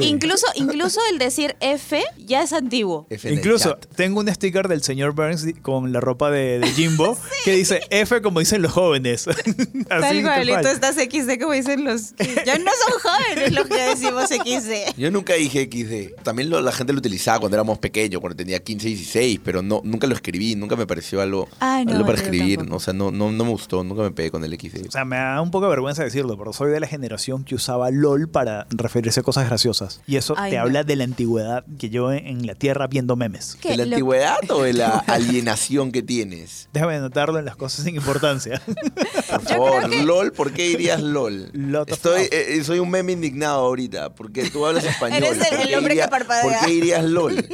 incluso, 0.00 0.46
incluso 0.54 1.00
el 1.10 1.18
decir 1.18 1.56
F 1.60 2.02
ya 2.18 2.42
es 2.42 2.52
antiguo. 2.52 3.06
F 3.10 3.32
Incluso 3.32 3.76
tengo 3.96 4.20
un 4.20 4.28
sticker 4.32 4.68
del 4.68 4.82
señor 4.82 5.12
Burns 5.14 5.46
con 5.62 5.92
la 5.92 6.00
ropa 6.00 6.30
de, 6.30 6.58
de 6.58 6.66
Jimbo 6.72 7.16
que 7.44 7.52
dice 7.52 7.80
F 7.90 8.20
como 8.22 8.40
dicen 8.40 8.62
los 8.62 8.72
jóvenes. 8.72 9.26
Así, 9.28 9.44
Tal 9.88 10.22
cual, 10.22 10.48
y 10.48 10.52
tú 10.62 10.68
estás 10.68 10.96
XD 10.96 11.40
como 11.40 11.52
dicen 11.52 11.84
los... 11.84 12.14
Ya 12.44 12.58
no 12.58 12.70
son 12.86 13.00
jóvenes 13.00 13.52
los 13.52 13.66
que 13.66 13.80
decimos 13.80 14.28
XD. 14.28 14.98
Yo 14.98 15.10
nunca 15.10 15.34
dije 15.34 15.68
XD. 15.70 16.22
También 16.22 16.50
lo- 16.50 16.60
la 16.60 16.72
gente 16.72 16.92
lo 16.92 16.98
utilizaba 16.98 17.38
cuando 17.40 17.56
éramos 17.56 17.78
pequeños, 17.78 18.20
cuando 18.20 18.36
tenía 18.36 18.62
15, 18.62 18.88
16, 18.88 19.40
pero 19.44 19.62
no, 19.62 19.80
nunca 19.84 20.06
lo 20.06 20.14
escribí, 20.14 20.54
nunca 20.56 20.76
me 20.76 20.86
pareció 20.86 21.13
algo, 21.20 21.48
Ay, 21.60 21.84
no, 21.84 21.92
algo 21.92 22.06
para 22.06 22.18
escribir. 22.18 22.58
tampoco. 22.58 22.76
O 22.76 22.80
sea, 22.80 22.92
no, 22.94 23.10
no, 23.10 23.30
no 23.32 23.44
me 23.44 23.50
gustó, 23.50 23.82
nunca 23.84 24.02
me 24.02 24.10
pegué 24.10 24.30
con 24.30 24.44
el 24.44 24.52
XD. 24.58 24.88
O 24.88 24.90
sea, 24.90 25.04
me 25.04 25.16
da 25.16 25.40
un 25.40 25.50
poco 25.50 25.64
de 25.66 25.70
vergüenza 25.70 26.02
decirlo, 26.04 26.36
pero 26.38 26.52
soy 26.52 26.70
de 26.70 26.80
la 26.80 26.86
generación 26.86 27.44
que 27.44 27.54
usaba 27.54 27.90
LOL 27.90 28.28
para 28.28 28.66
referirse 28.70 29.20
a 29.20 29.22
cosas 29.22 29.46
graciosas. 29.48 30.00
Y 30.06 30.16
eso 30.16 30.34
Ay, 30.36 30.50
te 30.52 30.56
no. 30.56 30.62
habla 30.62 30.84
de 30.84 30.96
la 30.96 31.04
antigüedad 31.04 31.64
que 31.78 31.90
yo 31.90 32.12
en, 32.12 32.46
la 32.46 32.54
tierra 32.54 32.86
viendo 32.86 33.16
memes. 33.16 33.56
¿Qué? 33.60 33.70
¿De 33.70 33.76
la 33.78 33.82
antigüedad 33.84 34.38
o 34.50 34.62
de 34.62 34.72
la 34.74 34.98
alienación 35.06 35.92
que 35.92 36.02
tienes? 36.02 36.68
Déjame 36.72 36.96
anotarlo 36.96 37.38
en 37.38 37.44
las 37.44 37.56
cosas 37.56 37.84
sin 37.84 37.96
importancia. 37.96 38.60
Por 39.30 39.42
favor, 39.42 39.94
LOL, 40.04 40.32
¿por 40.32 40.52
qué 40.52 40.68
dirías 40.68 41.00
LOL? 41.02 41.50
Lot 41.52 41.90
Estoy, 41.90 42.22
love. 42.22 42.28
eh, 42.32 42.62
soy 42.64 42.78
un 42.78 42.90
meme 42.90 43.12
indignado 43.12 43.60
ahorita, 43.60 44.14
porque 44.14 44.48
tú 44.50 44.64
hablas 44.66 44.84
español. 44.84 45.22
Eres 45.24 45.38
el- 45.40 45.48
¿Por 45.48 45.60
el 45.60 45.68
qué 45.68 45.76
hombre 45.76 45.96
que 45.96 46.08
parpadea. 46.08 46.42
¿Por 46.58 46.66
qué 46.66 46.72
dirías 46.72 47.04
LOL? 47.04 47.46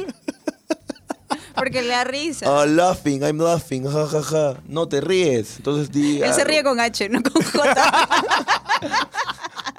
Porque 1.55 1.81
le 1.81 1.89
da 1.89 2.03
risa. 2.03 2.49
Oh, 2.51 2.65
laughing, 2.65 3.21
I'm 3.23 3.37
laughing, 3.39 3.83
ja, 3.85 4.07
ja, 4.07 4.21
ja. 4.23 4.53
No 4.67 4.87
te 4.87 5.01
ríes, 5.01 5.57
entonces 5.57 5.91
di 5.91 6.21
Él 6.21 6.33
se 6.33 6.43
ríe 6.43 6.63
con 6.63 6.79
H, 6.79 7.09
no 7.09 7.21
con 7.21 7.41
J. 7.41 8.07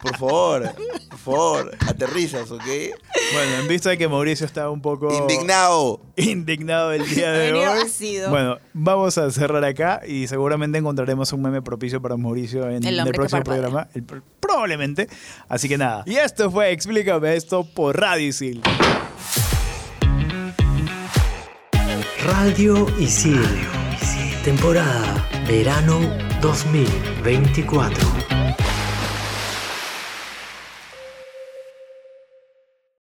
Por 0.02 0.16
favor, 0.16 0.72
por 1.11 1.18
favor, 1.18 1.76
aterrizas, 1.87 2.50
¿ok? 2.50 2.61
bueno, 2.64 3.54
en 3.61 3.68
vista 3.68 3.90
de 3.90 3.96
que 3.98 4.08
Mauricio 4.08 4.44
está 4.46 4.68
un 4.68 4.82
poco 4.82 5.16
Indignado. 5.16 6.00
indignado 6.16 6.90
el 6.92 7.08
día 7.08 7.30
de 7.30 7.52
Venido 7.52 7.70
hoy. 7.70 7.82
ácido. 7.85 8.30
Bueno, 8.30 8.58
vamos 8.72 9.16
a 9.18 9.30
cerrar 9.30 9.64
acá 9.64 10.00
y 10.04 10.26
seguramente 10.26 10.78
encontraremos 10.78 11.32
un 11.32 11.42
meme 11.42 11.62
propicio 11.62 12.02
para 12.02 12.16
Mauricio 12.16 12.68
en 12.68 12.85
El 12.85 13.12
próximo 13.12 13.44
programa. 13.44 13.87
El 13.94 14.02
probablemente. 14.40 15.08
Así 15.48 15.68
que 15.68 15.78
nada. 15.78 16.02
Y 16.04 16.16
esto 16.16 16.50
fue 16.50 16.72
Explícame 16.72 17.37
esto 17.37 17.64
por 17.64 17.96
Radio 18.00 18.26
Isil. 18.26 18.61
Radio 22.22 22.87
Isil. 23.02 23.42
Temporada 24.44 25.26
Verano 25.44 25.98
2024. 26.40 28.21